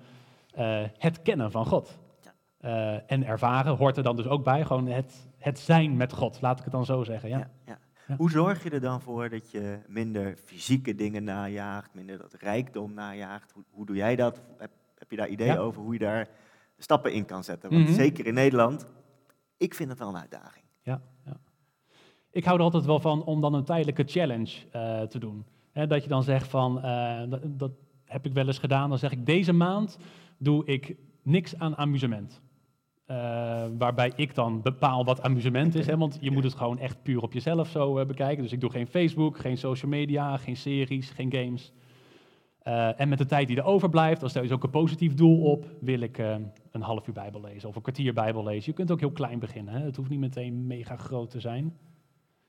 eh, 0.50 0.82
het 0.98 1.22
kennen 1.22 1.50
van 1.50 1.66
God. 1.66 1.98
Ja. 2.20 2.34
Eh, 2.58 3.02
en 3.06 3.24
ervaren 3.24 3.76
hoort 3.76 3.96
er 3.96 4.02
dan 4.02 4.16
dus 4.16 4.26
ook 4.26 4.44
bij. 4.44 4.64
Gewoon 4.64 4.86
het, 4.86 5.28
het 5.38 5.58
zijn 5.58 5.96
met 5.96 6.12
God, 6.12 6.40
laat 6.40 6.58
ik 6.58 6.64
het 6.64 6.72
dan 6.72 6.84
zo 6.84 7.04
zeggen. 7.04 7.28
Ja. 7.28 7.38
Ja, 7.38 7.50
ja. 7.64 7.78
Ja. 8.08 8.16
Hoe 8.16 8.30
zorg 8.30 8.62
je 8.62 8.70
er 8.70 8.80
dan 8.80 9.00
voor 9.00 9.28
dat 9.28 9.50
je 9.50 9.78
minder 9.86 10.36
fysieke 10.36 10.94
dingen 10.94 11.24
najaagt, 11.24 11.94
minder 11.94 12.18
dat 12.18 12.34
rijkdom 12.34 12.94
najaagt? 12.94 13.52
Hoe, 13.52 13.64
hoe 13.70 13.86
doe 13.86 13.96
jij 13.96 14.16
dat? 14.16 14.42
Heb, 15.09 15.19
je 15.19 15.25
daar 15.25 15.29
ideeën 15.33 15.53
Ja. 15.53 15.59
over 15.59 15.83
hoe 15.83 15.92
je 15.92 15.99
daar 15.99 16.29
stappen 16.79 17.12
in 17.12 17.25
kan 17.25 17.45
zetten? 17.45 17.71
Want 17.71 17.85
Mhm. 17.85 17.92
zeker 17.92 18.27
in 18.27 18.35
Nederland, 18.35 18.87
ik 19.57 19.75
vind 19.75 19.88
het 19.90 19.99
wel 19.99 20.09
een 20.09 20.16
uitdaging. 20.16 20.64
Ja, 20.83 21.01
ja. 21.25 21.37
Ik 22.31 22.45
hou 22.45 22.57
er 22.59 22.64
altijd 22.64 22.85
wel 22.85 23.01
van 23.01 23.25
om 23.25 23.40
dan 23.40 23.55
een 23.55 23.64
tijdelijke 23.64 24.03
challenge 24.07 24.53
eh, 24.71 25.03
te 25.03 25.19
doen. 25.19 25.45
Dat 25.88 26.03
je 26.03 26.09
dan 26.09 26.23
zegt 26.23 26.49
van, 26.49 26.83
eh, 26.83 27.23
dat, 27.29 27.40
dat 27.59 27.71
heb 28.05 28.27
ik 28.27 28.33
wel 28.33 28.47
eens 28.47 28.59
gedaan, 28.59 28.88
dan 28.88 28.99
zeg 28.99 29.12
ik 29.12 29.27
deze 29.27 29.53
maand 29.53 29.99
doe 30.38 30.64
ik 30.66 30.97
niks 31.23 31.59
aan 31.59 31.77
amusement. 31.77 32.42
Eh, 33.07 33.16
waarbij 33.79 34.12
ik 34.16 34.35
dan 34.35 34.62
bepaal 34.62 35.05
wat 35.05 35.23
amusement 35.23 35.75
is, 35.75 35.87
hè, 35.87 35.97
want 35.97 36.19
je 36.21 36.31
moet 36.31 36.45
het 36.45 36.55
gewoon 36.55 36.79
echt 36.79 37.03
puur 37.03 37.23
op 37.23 37.33
jezelf 37.33 37.69
zo 37.69 38.07
bekijken. 38.07 38.42
Dus 38.42 38.53
ik 38.53 38.61
doe 38.61 38.71
geen 38.71 38.87
Facebook, 38.87 39.38
geen 39.38 39.59
social 39.59 39.90
media, 39.90 40.37
geen 40.37 40.57
series, 40.57 41.11
geen 41.11 41.33
games. 41.33 41.73
Eh, 42.66 43.00
en 43.00 43.09
met 43.09 43.18
de 43.18 43.26
tijd 43.26 43.46
die 43.46 43.57
er 43.57 43.64
overblijft, 43.64 44.29
stel 44.29 44.42
je 44.42 44.48
dus 44.48 44.57
ook 44.57 44.64
een 44.64 44.70
positief 44.70 45.14
doel 45.14 45.42
op, 45.42 45.66
wil 45.81 46.00
ik 46.00 46.18
eh, 46.18 46.37
een 46.70 46.83
half 46.83 47.07
uur 47.07 47.14
Bijbel 47.14 47.40
lezen 47.40 47.68
of 47.68 47.76
een 47.76 47.83
kwartier 47.83 48.14
Bijbel 48.14 48.44
lezen. 48.44 48.70
Je 48.70 48.76
kunt 48.76 48.90
ook 48.90 49.00
heel 49.00 49.12
klein 49.12 49.38
beginnen, 49.38 49.74
hè? 49.74 49.85
het 49.85 49.96
hoeft 49.96 50.11
niet 50.11 50.18
meteen 50.18 50.66
mega 50.66 50.96
groot 50.96 51.31
te 51.31 51.40
zijn. 51.40 51.66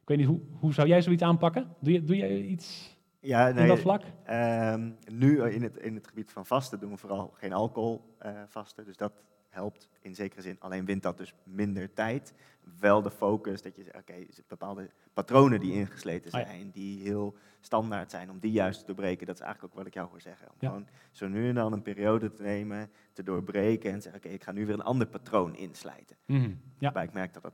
Ik 0.02 0.08
weet 0.08 0.18
niet, 0.18 0.28
hoe, 0.28 0.40
hoe 0.60 0.74
zou 0.74 0.88
jij 0.88 1.02
zoiets 1.02 1.24
aanpakken? 1.24 1.68
Doe, 1.80 1.94
je, 1.94 2.04
doe 2.04 2.16
jij 2.16 2.42
iets 2.42 2.98
Ja, 3.20 3.48
in 3.48 3.68
dat 3.68 3.80
vlak? 3.80 4.04
Ehm, 4.24 4.90
nu 5.12 5.44
in 5.44 5.62
het, 5.62 5.78
in 5.78 5.96
het 5.96 6.08
gebied 6.08 6.32
van 6.32 6.46
vasten 6.46 6.80
doen 6.80 6.92
we 6.92 6.98
vooral 6.98 7.34
geen 7.34 7.54
alcohol 7.54 8.16
eh, 8.18 8.32
vasten. 8.48 8.86
Dus 8.86 8.98
dat 8.98 9.14
helpt 9.50 9.90
in 10.02 10.16
zekere 10.16 10.42
zin. 10.42 10.56
Alleen 10.60 10.86
wint 10.86 11.04
dat 11.04 11.18
dus 11.18 11.34
minder 11.44 11.94
tijd. 11.94 12.34
Wel 12.80 13.02
de 13.02 13.12
focus 13.12 13.62
dat 13.62 13.76
je 13.76 13.84
zegt, 13.84 13.98
oké, 13.98 14.14
er 14.14 14.20
zitten 14.20 14.46
bepaalde 14.48 14.90
patronen 15.14 15.60
die 15.60 15.74
ingesleten 15.74 16.40
ja. 16.40 16.46
zijn, 16.46 16.72
die 16.72 17.02
heel 17.02 17.36
standaard 17.68 18.12
zijn, 18.12 18.30
om 18.30 18.40
die 18.40 18.52
juist 18.52 18.80
te 18.80 18.86
doorbreken. 18.86 19.26
Dat 19.28 19.36
is 19.36 19.42
eigenlijk 19.42 19.74
ook 19.74 19.78
wat 19.80 19.88
ik 19.88 19.94
jou 19.94 20.10
hoor 20.10 20.22
zeggen. 20.22 20.48
Om 20.50 20.56
Ja. 20.60 20.68
gewoon 20.68 20.88
zo 21.12 21.28
nu 21.28 21.48
en 21.50 21.56
dan 21.56 21.74
een 21.74 21.82
periode 21.82 22.32
te 22.34 22.42
nemen, 22.42 22.90
te 23.14 23.24
doorbreken 23.24 23.90
en 23.92 23.96
te 23.98 24.02
zeggen, 24.02 24.22
oké, 24.24 24.30
ik 24.34 24.44
ga 24.44 24.52
nu 24.52 24.66
weer 24.66 24.76
een 24.76 24.82
ander 24.84 25.08
patroon 25.08 25.56
inslijten. 25.56 26.16
Mhm, 26.26 26.42
Ja, 26.44 26.56
Waarbij 26.80 27.04
ik 27.04 27.14
merk 27.14 27.34
dat 27.34 27.44
dat 27.44 27.54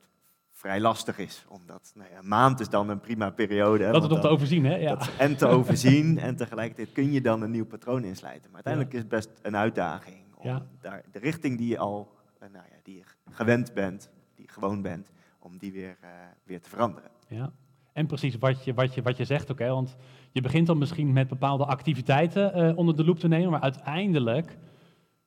vrij 0.51 0.79
lastig 0.81 1.17
is, 1.17 1.45
omdat 1.49 1.91
nou 1.95 2.09
ja, 2.09 2.17
een 2.17 2.27
maand 2.27 2.59
is 2.59 2.69
dan 2.69 2.89
een 2.89 2.99
prima 2.99 3.29
periode. 3.29 3.83
dat 3.91 4.01
want 4.01 4.11
om 4.13 4.21
te 4.21 4.27
overzien, 4.27 4.65
hè? 4.65 4.75
Ja. 4.75 4.97
en 5.17 5.37
te 5.37 5.47
overzien 5.57 6.19
en 6.19 6.35
tegelijkertijd 6.35 6.91
kun 6.91 7.11
je 7.11 7.21
dan 7.21 7.41
een 7.41 7.51
nieuw 7.51 7.65
patroon 7.65 8.03
inslijten. 8.03 8.43
Maar 8.51 8.53
uiteindelijk 8.53 8.93
is 8.93 8.99
het 8.99 9.09
best 9.09 9.29
een 9.41 9.55
uitdaging 9.55 10.33
om 10.35 10.47
Ja. 10.47 10.65
daar 10.81 11.03
de 11.11 11.19
richting 11.19 11.57
die 11.57 11.67
je 11.67 11.77
al 11.77 12.15
eh, 12.39 12.49
nou 12.49 12.65
ja, 12.69 12.75
die 12.83 12.95
je 12.95 13.03
gewend 13.31 13.73
bent, 13.73 14.09
die 14.35 14.45
je 14.45 14.51
gewoon 14.51 14.81
bent, 14.81 15.11
om 15.39 15.57
die 15.57 15.71
weer, 15.71 15.97
eh, 16.01 16.09
weer 16.43 16.61
te 16.61 16.69
veranderen. 16.69 17.09
Ja. 17.27 17.51
En 17.93 18.07
precies 18.07 18.37
wat 18.37 18.63
je, 18.63 18.73
wat 18.73 18.93
je, 18.93 19.01
wat 19.01 19.17
je 19.17 19.25
zegt 19.25 19.51
ook, 19.51 19.59
hè? 19.59 19.69
want 19.69 19.95
je 20.31 20.41
begint 20.41 20.67
dan 20.67 20.77
misschien 20.77 21.13
met 21.13 21.27
bepaalde 21.27 21.65
activiteiten 21.65 22.53
eh, 22.53 22.77
onder 22.77 22.95
de 22.95 23.05
loep 23.05 23.19
te 23.19 23.27
nemen, 23.27 23.51
maar 23.51 23.61
uiteindelijk 23.61 24.57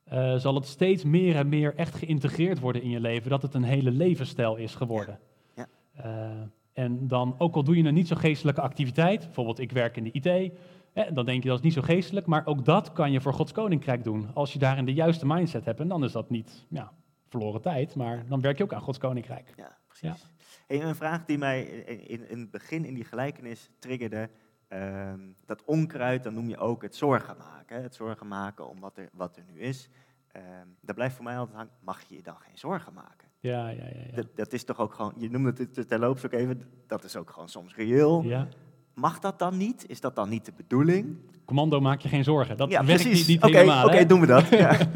eh, 0.04 0.36
zal 0.36 0.54
het 0.54 0.66
steeds 0.66 1.04
meer 1.04 1.36
en 1.36 1.48
meer 1.48 1.74
echt 1.74 1.94
geïntegreerd 1.94 2.60
worden 2.60 2.82
in 2.82 2.90
je 2.90 3.00
leven, 3.00 3.30
dat 3.30 3.42
het 3.42 3.54
een 3.54 3.62
hele 3.62 3.90
levensstijl 3.90 4.56
is 4.56 4.74
geworden. 4.74 5.18
Ja. 5.54 5.66
Eh, 5.92 6.30
en 6.72 7.08
dan, 7.08 7.34
ook 7.38 7.54
al 7.54 7.64
doe 7.64 7.76
je 7.76 7.84
een 7.84 7.94
niet 7.94 8.08
zo 8.08 8.16
geestelijke 8.16 8.60
activiteit, 8.60 9.24
bijvoorbeeld 9.24 9.58
ik 9.58 9.72
werk 9.72 9.96
in 9.96 10.04
de 10.04 10.12
IT, 10.12 10.52
hè, 10.92 11.12
dan 11.12 11.24
denk 11.24 11.42
je 11.42 11.48
dat 11.48 11.58
is 11.58 11.64
niet 11.64 11.72
zo 11.72 11.82
geestelijk, 11.82 12.26
maar 12.26 12.46
ook 12.46 12.64
dat 12.64 12.92
kan 12.92 13.12
je 13.12 13.20
voor 13.20 13.32
Gods 13.32 13.52
Koninkrijk 13.52 14.04
doen, 14.04 14.34
als 14.34 14.52
je 14.52 14.58
daarin 14.58 14.84
de 14.84 14.94
juiste 14.94 15.26
mindset 15.26 15.64
hebt. 15.64 15.80
En 15.80 15.88
dan 15.88 16.04
is 16.04 16.12
dat 16.12 16.30
niet 16.30 16.66
ja, 16.68 16.92
verloren 17.28 17.60
tijd, 17.60 17.94
maar 17.94 18.24
dan 18.28 18.40
werk 18.40 18.58
je 18.58 18.64
ook 18.64 18.72
aan 18.72 18.80
Gods 18.80 18.98
Koninkrijk. 18.98 19.52
Ja, 19.56 19.76
precies. 19.86 20.26
Hey, 20.66 20.82
een 20.82 20.94
vraag 20.94 21.24
die 21.24 21.38
mij 21.38 21.62
in, 21.62 22.28
in, 22.28 22.40
het 22.40 22.50
begin 22.50 22.84
in 22.84 22.94
die 22.94 23.04
gelijkenis 23.04 23.70
triggerde, 23.78 24.30
ehm, 24.68 25.20
dat 25.46 25.64
onkruid, 25.64 26.22
dan 26.22 26.34
noem 26.34 26.48
je 26.48 26.58
ook 26.58 26.82
het 26.82 26.96
zorgen 26.96 27.36
maken. 27.38 27.76
hè, 27.76 27.82
Het 27.82 27.94
zorgen 27.94 28.28
maken 28.28 28.68
om 28.68 28.80
wat 28.80 28.96
er, 28.98 29.08
wat 29.12 29.36
er 29.36 29.42
nu 29.52 29.60
is. 29.60 29.88
Ehm 30.32 30.44
daar 30.80 30.94
blijft 30.94 31.14
voor 31.14 31.24
mij 31.24 31.38
altijd 31.38 31.56
hangen, 31.56 31.72
mag 31.80 32.02
je 32.08 32.14
je 32.14 32.22
dan 32.22 32.36
geen 32.38 32.58
zorgen 32.58 32.92
maken? 32.94 33.28
Ja, 33.40 33.68
ja, 33.68 33.84
ja. 33.84 34.00
ja. 34.10 34.14
Dat, 34.16 34.26
dat 34.36 34.52
is 34.52 34.64
toch 34.64 34.78
ook 34.78 34.94
gewoon, 34.94 35.12
je 35.16 35.30
noemde 35.30 35.52
het 35.56 35.88
terloops 35.88 36.24
ook 36.24 36.32
even, 36.32 36.62
dat 36.86 37.04
is 37.04 37.16
ook 37.16 37.30
gewoon 37.30 37.48
soms 37.48 37.74
reëel. 37.74 38.22
ja. 38.22 38.48
Mag 38.94 39.18
dat 39.18 39.38
dan 39.38 39.56
niet? 39.56 39.88
Is 39.88 40.00
dat 40.00 40.16
dan 40.16 40.28
niet 40.28 40.44
de 40.44 40.52
bedoeling? 40.56 41.16
Commando, 41.44 41.80
maak 41.80 42.00
je 42.00 42.08
geen 42.08 42.24
zorgen. 42.24 42.56
Dat 42.56 42.70
ja, 42.70 42.84
werkt 42.84 43.02
precies. 43.02 43.18
niet, 43.18 43.26
niet 43.36 43.44
Oké, 43.44 43.56
helemaal. 43.56 43.86
oké, 43.86 44.06
doen 44.06 44.20
we 44.20 44.26
dat. 44.26 44.48
Ja. 44.48 44.78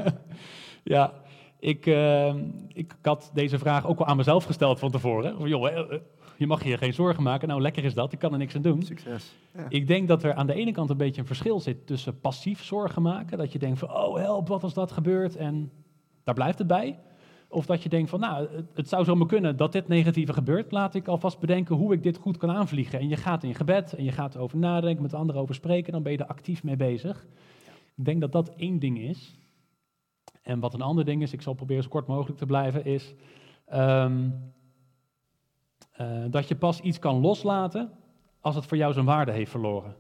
Ja, 0.83 1.13
ik, 1.61 1.87
eh, 1.87 2.35
ik 2.69 2.95
had 3.03 3.31
deze 3.35 3.59
vraag 3.59 3.87
ook 3.87 3.99
al 3.99 4.07
aan 4.07 4.17
mezelf 4.17 4.45
gesteld 4.45 4.79
van 4.79 4.91
tevoren. 4.91 5.37
Van, 5.37 5.49
joh, 5.49 5.69
eh, 5.69 5.99
je 6.37 6.47
mag 6.47 6.65
je 6.65 6.79
geen 6.79 6.93
zorgen 6.93 7.23
maken. 7.23 7.49
Nou, 7.49 7.61
lekker 7.61 7.85
is 7.85 7.95
dat. 7.95 8.13
Ik 8.13 8.19
kan 8.19 8.33
er 8.33 8.39
niks 8.39 8.55
aan 8.55 8.63
doen. 8.63 8.83
Succes. 8.83 9.33
Ja. 9.55 9.67
Ik 9.69 9.87
denk 9.87 10.09
dat 10.09 10.23
er 10.23 10.35
aan 10.35 10.47
de 10.47 10.55
ene 10.55 10.73
kant 10.73 10.91
een 10.91 10.97
beetje 10.97 11.21
een 11.21 11.27
verschil 11.27 11.61
zit 11.61 11.87
tussen 11.87 12.21
passief 12.21 12.63
zorgen 12.63 13.03
maken. 13.03 13.39
Dat 13.39 13.53
je 13.53 13.59
denkt 13.59 13.79
van, 13.79 13.91
oh 13.91 14.17
help, 14.17 14.49
wat 14.49 14.63
als 14.63 14.75
dat 14.75 14.93
gebeurt? 14.93 15.37
En 15.37 15.71
daar 16.25 16.35
blijft 16.35 16.59
het 16.59 16.67
bij. 16.67 16.99
Of 17.49 17.67
dat 17.67 17.83
je 17.83 17.89
denkt 17.89 18.11
van, 18.11 18.21
nou, 18.21 18.49
het, 18.57 18.67
het 18.75 18.89
zou 18.89 19.05
zomaar 19.05 19.27
kunnen 19.27 19.57
dat 19.57 19.73
dit 19.73 19.89
negatieve 19.89 20.33
gebeurt. 20.33 20.73
Laat 20.73 20.95
ik 20.95 21.09
alvast 21.09 21.39
bedenken 21.39 21.77
hoe 21.77 21.93
ik 21.93 22.03
dit 22.03 22.17
goed 22.17 22.37
kan 22.37 22.51
aanvliegen. 22.51 22.99
En 22.99 23.09
je 23.09 23.17
gaat 23.17 23.43
in 23.43 23.55
gebed 23.55 23.95
en 23.95 24.05
je 24.05 24.13
gaat 24.13 24.35
erover 24.35 24.59
nadenken, 24.59 25.03
met 25.03 25.15
anderen 25.15 25.41
over 25.41 25.55
spreken. 25.55 25.93
Dan 25.93 26.03
ben 26.03 26.13
je 26.13 26.19
er 26.19 26.27
actief 26.27 26.63
mee 26.63 26.77
bezig. 26.77 27.27
Ik 27.97 28.05
denk 28.05 28.21
dat 28.21 28.33
dat 28.33 28.55
één 28.57 28.79
ding 28.79 28.99
is. 28.99 29.40
En 30.43 30.61
wat 30.61 30.75
een 30.75 30.81
ander 30.81 31.05
ding 31.05 31.23
is, 31.23 31.33
ik 31.33 31.43
zal 31.43 31.55
proberen 31.55 31.83
zo 31.83 31.89
kort 31.89 32.07
mogelijk 32.07 32.39
te 32.39 32.47
blijven, 32.47 32.85
is 32.85 33.15
ehm, 33.67 34.31
eh, 35.91 36.25
dat 36.31 36.49
je 36.49 36.57
pas 36.57 36.81
iets 36.81 36.99
kan 36.99 37.21
loslaten 37.21 37.93
als 38.41 38.55
het 38.55 38.67
voor 38.67 38.77
jou 38.77 38.93
zijn 38.93 39.05
waarde 39.05 39.33
heeft 39.33 39.51
verloren. 39.51 39.97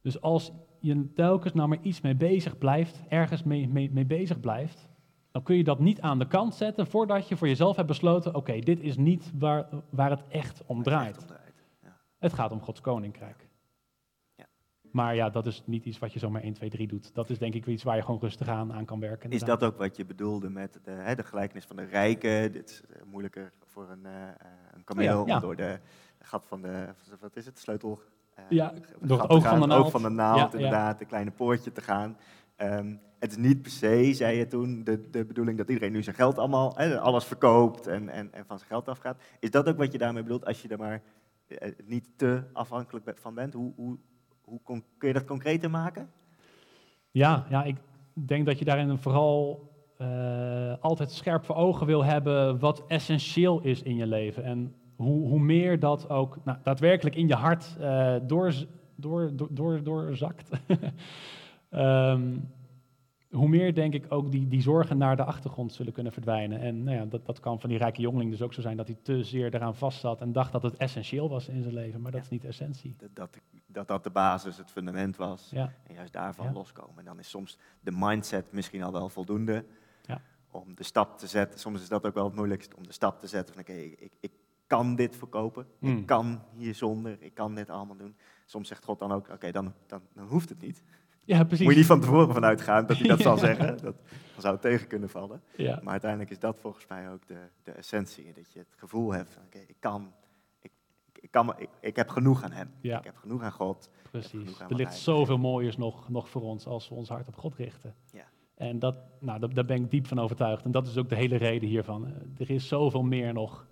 Dus 0.00 0.20
als 0.20 0.52
je 0.80 1.12
telkens 1.12 1.52
nou 1.52 1.68
maar 1.68 1.82
iets 1.82 2.00
mee 2.00 2.14
bezig 2.14 2.58
blijft, 2.58 3.02
ergens 3.08 3.42
mee, 3.42 3.68
mee, 3.68 3.90
mee 3.92 4.06
bezig 4.06 4.40
blijft, 4.40 4.88
dan 5.30 5.42
kun 5.42 5.56
je 5.56 5.64
dat 5.64 5.78
niet 5.78 6.00
aan 6.00 6.18
de 6.18 6.26
kant 6.26 6.54
zetten 6.54 6.86
voordat 6.86 7.28
je 7.28 7.36
voor 7.36 7.48
jezelf 7.48 7.76
hebt 7.76 7.88
besloten, 7.88 8.34
oké, 8.34 8.58
dit 8.58 8.80
is 8.80 8.96
niet 8.96 9.32
waar, 9.34 9.68
waar 9.90 10.10
het 10.10 10.24
echt 10.28 10.62
om 10.66 10.82
draait. 10.82 11.16
Echt 11.16 11.20
om 11.20 11.26
draait. 11.26 11.64
Ja. 11.82 11.96
Het 12.18 12.32
gaat 12.32 12.52
om 12.52 12.60
Gods 12.60 12.80
koninkrijk. 12.80 13.47
Maar 14.98 15.14
ja, 15.14 15.30
dat 15.30 15.46
is 15.46 15.62
niet 15.64 15.84
iets 15.84 15.98
wat 15.98 16.12
je 16.12 16.18
zomaar 16.18 16.42
1, 16.42 16.52
2, 16.52 16.70
3 16.70 16.88
doet. 16.88 17.14
Dat 17.14 17.30
is 17.30 17.38
denk 17.38 17.54
ik 17.54 17.66
iets 17.66 17.82
waar 17.82 17.96
je 17.96 18.02
gewoon 18.02 18.20
rustig 18.20 18.48
aan, 18.48 18.72
aan 18.72 18.84
kan 18.84 19.00
werken. 19.00 19.30
Is 19.30 19.42
dat 19.42 19.64
ook 19.64 19.76
wat 19.78 19.96
je 19.96 20.04
bedoelde 20.04 20.50
met 20.50 20.78
de, 20.84 20.90
hè, 20.90 21.14
de 21.14 21.22
gelijkenis 21.22 21.64
van 21.64 21.76
de 21.76 21.84
rijken? 21.84 22.52
Dit 22.52 22.70
is 22.70 22.82
eh, 22.90 23.02
moeilijker 23.10 23.52
voor 23.64 23.90
een, 23.90 24.06
eh, 24.06 24.22
eh, 24.22 24.34
een 24.74 24.84
kameel 24.84 25.20
Oh 25.20 25.26
ja, 25.26 25.32
ja. 25.32 25.34
om 25.34 25.40
door 25.40 25.56
de 25.56 25.78
gat 26.20 26.44
van 26.46 26.62
de, 26.62 26.86
wat 27.20 27.36
is 27.36 27.46
het, 27.46 27.58
sleutel? 27.58 28.00
Ja, 28.48 28.72
door 29.00 29.18
gat 29.18 29.28
het 29.28 29.36
oog 29.36 29.42
van 29.42 29.60
de 29.60 29.64
het 29.64 29.74
oog 29.74 29.78
naald. 29.78 29.90
van 29.90 30.02
de 30.02 30.08
naald, 30.08 30.54
inderdaad, 30.54 31.00
een 31.00 31.06
kleine 31.06 31.30
poortje 31.30 31.72
te 31.72 31.80
gaan. 31.80 32.16
Ehm, 32.56 32.96
het 33.18 33.30
is 33.30 33.36
niet 33.36 33.62
per 33.62 33.70
se, 33.70 34.10
zei 34.14 34.36
je 34.36 34.46
toen, 34.46 34.84
de, 34.84 35.10
de 35.10 35.24
bedoeling 35.24 35.58
dat 35.58 35.68
iedereen 35.68 35.92
nu 35.92 36.02
zijn 36.02 36.16
geld 36.16 36.38
allemaal, 36.38 36.72
hè, 36.76 37.00
alles 37.00 37.24
verkoopt 37.24 37.86
en, 37.86 38.08
en, 38.08 38.32
en 38.32 38.46
van 38.46 38.58
zijn 38.58 38.70
geld 38.70 38.88
afgaat. 38.88 39.22
Is 39.40 39.50
dat 39.50 39.68
ook 39.68 39.76
wat 39.76 39.92
je 39.92 39.98
daarmee 39.98 40.22
bedoelt, 40.22 40.44
als 40.44 40.62
je 40.62 40.68
er 40.68 40.78
maar 40.78 41.02
eh, 41.46 41.72
niet 41.84 42.08
te 42.16 42.42
afhankelijk 42.52 43.18
van 43.20 43.34
bent? 43.34 43.54
Hoe, 43.54 43.72
hoe, 43.76 43.98
hoe 44.48 44.60
kun 44.98 45.08
je 45.08 45.14
dat 45.14 45.24
concreter 45.24 45.70
maken? 45.70 46.10
Ja, 47.10 47.46
ja, 47.48 47.64
ik 47.64 47.76
denk 48.12 48.46
dat 48.46 48.58
je 48.58 48.64
daarin 48.64 48.98
vooral 48.98 49.68
uh, 50.00 50.74
altijd 50.80 51.10
scherp 51.10 51.44
voor 51.44 51.56
ogen 51.56 51.86
wil 51.86 52.04
hebben 52.04 52.58
wat 52.58 52.84
essentieel 52.86 53.60
is 53.60 53.82
in 53.82 53.96
je 53.96 54.06
leven. 54.06 54.44
En 54.44 54.74
hoe, 54.96 55.28
hoe 55.28 55.40
meer 55.40 55.78
dat 55.78 56.10
ook 56.10 56.38
nou, 56.44 56.58
daadwerkelijk 56.62 57.16
in 57.16 57.28
je 57.28 57.34
hart 57.34 57.76
uh, 57.80 58.16
door, 58.22 58.54
door, 58.96 59.30
door, 59.36 59.48
door, 59.50 59.82
doorzakt, 59.82 60.50
um, 61.70 62.48
hoe 63.30 63.48
meer 63.48 63.74
denk 63.74 63.94
ik 63.94 64.06
ook 64.08 64.30
die, 64.30 64.48
die 64.48 64.62
zorgen 64.62 64.98
naar 64.98 65.16
de 65.16 65.24
achtergrond 65.24 65.72
zullen 65.72 65.92
kunnen 65.92 66.12
verdwijnen. 66.12 66.60
En 66.60 66.82
nou 66.82 66.96
ja, 66.96 67.04
dat, 67.04 67.26
dat 67.26 67.40
kan 67.40 67.60
van 67.60 67.68
die 67.68 67.78
rijke 67.78 68.00
jongeling 68.00 68.30
dus 68.30 68.42
ook 68.42 68.54
zo 68.54 68.60
zijn 68.60 68.76
dat 68.76 68.86
hij 68.86 68.96
te 69.02 69.24
zeer 69.24 69.54
eraan 69.54 69.74
vast 69.74 70.00
zat 70.00 70.20
en 70.20 70.32
dacht 70.32 70.52
dat 70.52 70.62
het 70.62 70.76
essentieel 70.76 71.28
was 71.28 71.48
in 71.48 71.62
zijn 71.62 71.74
leven, 71.74 72.00
maar 72.00 72.12
dat 72.12 72.22
is 72.22 72.28
niet 72.28 72.44
essentie. 72.44 72.94
Dat, 72.98 73.10
dat 73.12 73.38
dat, 73.66 73.88
dat 73.88 74.04
de 74.04 74.10
basis, 74.10 74.56
het 74.56 74.70
fundament 74.70 75.16
was. 75.16 75.50
Ja. 75.50 75.72
En 75.86 75.94
juist 75.94 76.12
daarvan 76.12 76.52
loskomen. 76.52 76.98
En 76.98 77.04
dan 77.04 77.18
is 77.18 77.28
soms 77.28 77.58
de 77.80 77.92
mindset 77.94 78.52
misschien 78.52 78.82
al 78.82 78.92
wel 78.92 79.08
voldoende 79.08 79.64
ja. 80.06 80.20
om 80.50 80.74
de 80.74 80.84
stap 80.84 81.18
te 81.18 81.26
zetten. 81.26 81.60
Soms 81.60 81.80
is 81.80 81.88
dat 81.88 82.06
ook 82.06 82.14
wel 82.14 82.24
het 82.24 82.34
moeilijkste, 82.34 82.76
om 82.76 82.86
de 82.86 82.92
stap 82.92 83.20
te 83.20 83.26
zetten 83.26 83.54
van 83.54 83.62
oké, 83.62 83.72
ik, 83.72 84.12
ik 84.20 84.32
kan 84.66 84.96
dit 84.96 85.16
verkopen. 85.16 85.66
Ik 85.80 85.88
Mm. 85.88 86.04
kan 86.04 86.42
hier 86.56 86.74
zonder, 86.74 87.16
ik 87.20 87.34
kan 87.34 87.54
dit 87.54 87.70
allemaal 87.70 87.96
doen. 87.96 88.16
Soms 88.44 88.68
zegt 88.68 88.84
God 88.84 88.98
dan 88.98 89.12
ook, 89.12 89.28
oké, 89.28 89.50
dan, 89.50 89.72
dan, 89.86 90.00
dan 90.12 90.26
hoeft 90.26 90.48
het 90.48 90.60
niet. 90.60 90.82
Ja, 91.28 91.44
precies. 91.44 91.64
Moet 91.64 91.72
je 91.72 91.78
niet 91.78 91.88
van 91.88 92.00
tevoren 92.00 92.34
van 92.34 92.44
uitgaan 92.44 92.86
dat 92.86 92.98
hij 92.98 93.08
dat 93.08 93.20
zal 93.28 93.36
zeggen. 93.36 93.78
Dat, 93.82 93.94
zou 94.38 94.58
tegen 94.58 94.86
kunnen 94.86 95.08
vallen. 95.08 95.42
Ja. 95.56 95.80
Maar 95.82 95.92
uiteindelijk 95.92 96.30
is 96.30 96.38
dat 96.38 96.58
volgens 96.60 96.86
mij 96.86 97.10
ook 97.10 97.26
de, 97.26 97.38
de 97.62 97.70
essentie. 97.70 98.32
Dat 98.32 98.52
je 98.52 98.58
het 98.58 98.74
gevoel 98.76 99.12
hebt 99.12 99.30
van, 99.30 99.42
oké, 99.42 99.58
ik 99.58 99.76
kan, 99.78 100.12
ik, 101.20 101.30
kan, 101.30 101.54
ik, 101.58 101.68
ik 101.80 101.96
heb 101.96 102.08
genoeg 102.08 102.42
aan 102.42 102.52
hem. 102.52 102.70
Ja. 102.80 102.98
Ik 102.98 103.04
heb 103.04 103.16
genoeg 103.16 103.42
aan 103.42 103.52
God. 103.52 103.90
Precies. 104.10 104.60
aan 104.60 104.70
Er 104.70 104.76
ligt 104.76 104.94
zoveel 104.94 105.38
mooiers 105.38 105.76
nog, 105.76 106.08
nog 106.08 106.28
voor 106.28 106.42
ons 106.42 106.66
als 106.66 106.88
we 106.88 106.94
ons 106.94 107.08
hart 107.08 107.28
op 107.28 107.36
God 107.36 107.54
richten. 107.54 107.94
Ja. 108.12 108.24
En 108.54 108.78
dat, 108.78 108.96
nou, 109.20 109.38
dat, 109.38 109.54
daar 109.54 109.64
ben 109.64 109.76
ik 109.76 109.90
diep 109.90 110.06
van 110.06 110.18
overtuigd. 110.18 110.64
En 110.64 110.70
dat 110.70 110.86
is 110.86 110.96
ook 110.96 111.08
de 111.08 111.16
hele 111.16 111.36
reden 111.36 111.68
hiervan. 111.68 112.06
Eh, 112.06 112.12
Er 112.38 112.50
is 112.50 112.68
zoveel 112.68 113.02
meer 113.02 113.32
nog 113.32 113.66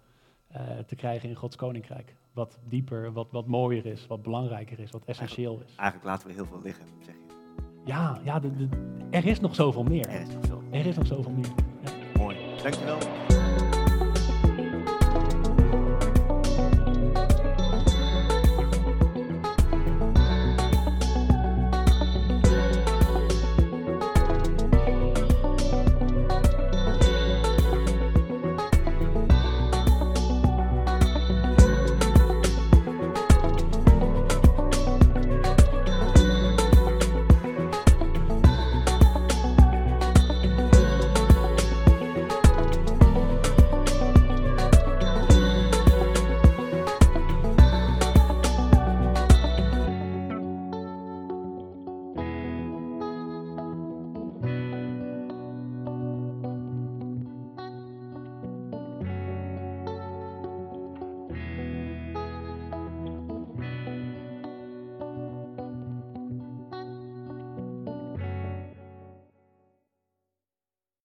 eh, 0.48 0.78
te 0.86 0.94
krijgen 0.94 1.28
in 1.28 1.34
Gods 1.34 1.56
koninkrijk. 1.56 2.16
Wat 2.32 2.58
dieper, 2.68 3.12
wat, 3.12 3.30
wat 3.30 3.46
mooier 3.46 3.86
is, 3.86 4.06
wat 4.06 4.22
belangrijker 4.22 4.78
is, 4.78 4.90
wat 4.90 5.04
essentieel 5.04 5.62
is. 5.66 5.74
Eigenlijk 5.76 6.08
laten 6.08 6.28
we 6.28 6.34
heel 6.34 6.46
veel 6.46 6.60
liggen, 6.62 6.86
zeg 7.04 7.14
je. 7.14 7.25
Ja, 7.86 8.18
ja 8.24 8.38
de- 8.40 8.56
de- 8.56 8.68
er 9.10 9.26
is 9.26 9.40
nog 9.40 9.54
zoveel 9.54 9.82
meer. 9.82 10.06
Er 10.08 10.20
is 10.20 10.28
nog 10.34 10.44
veel. 10.46 10.62
Er 10.70 10.86
is 10.86 10.96
nog 10.96 11.06
zoveel 11.06 11.32
meer. 11.32 11.50
Ja. 11.84 11.90
Mooi. 12.18 12.36
Dankjewel. 12.62 12.98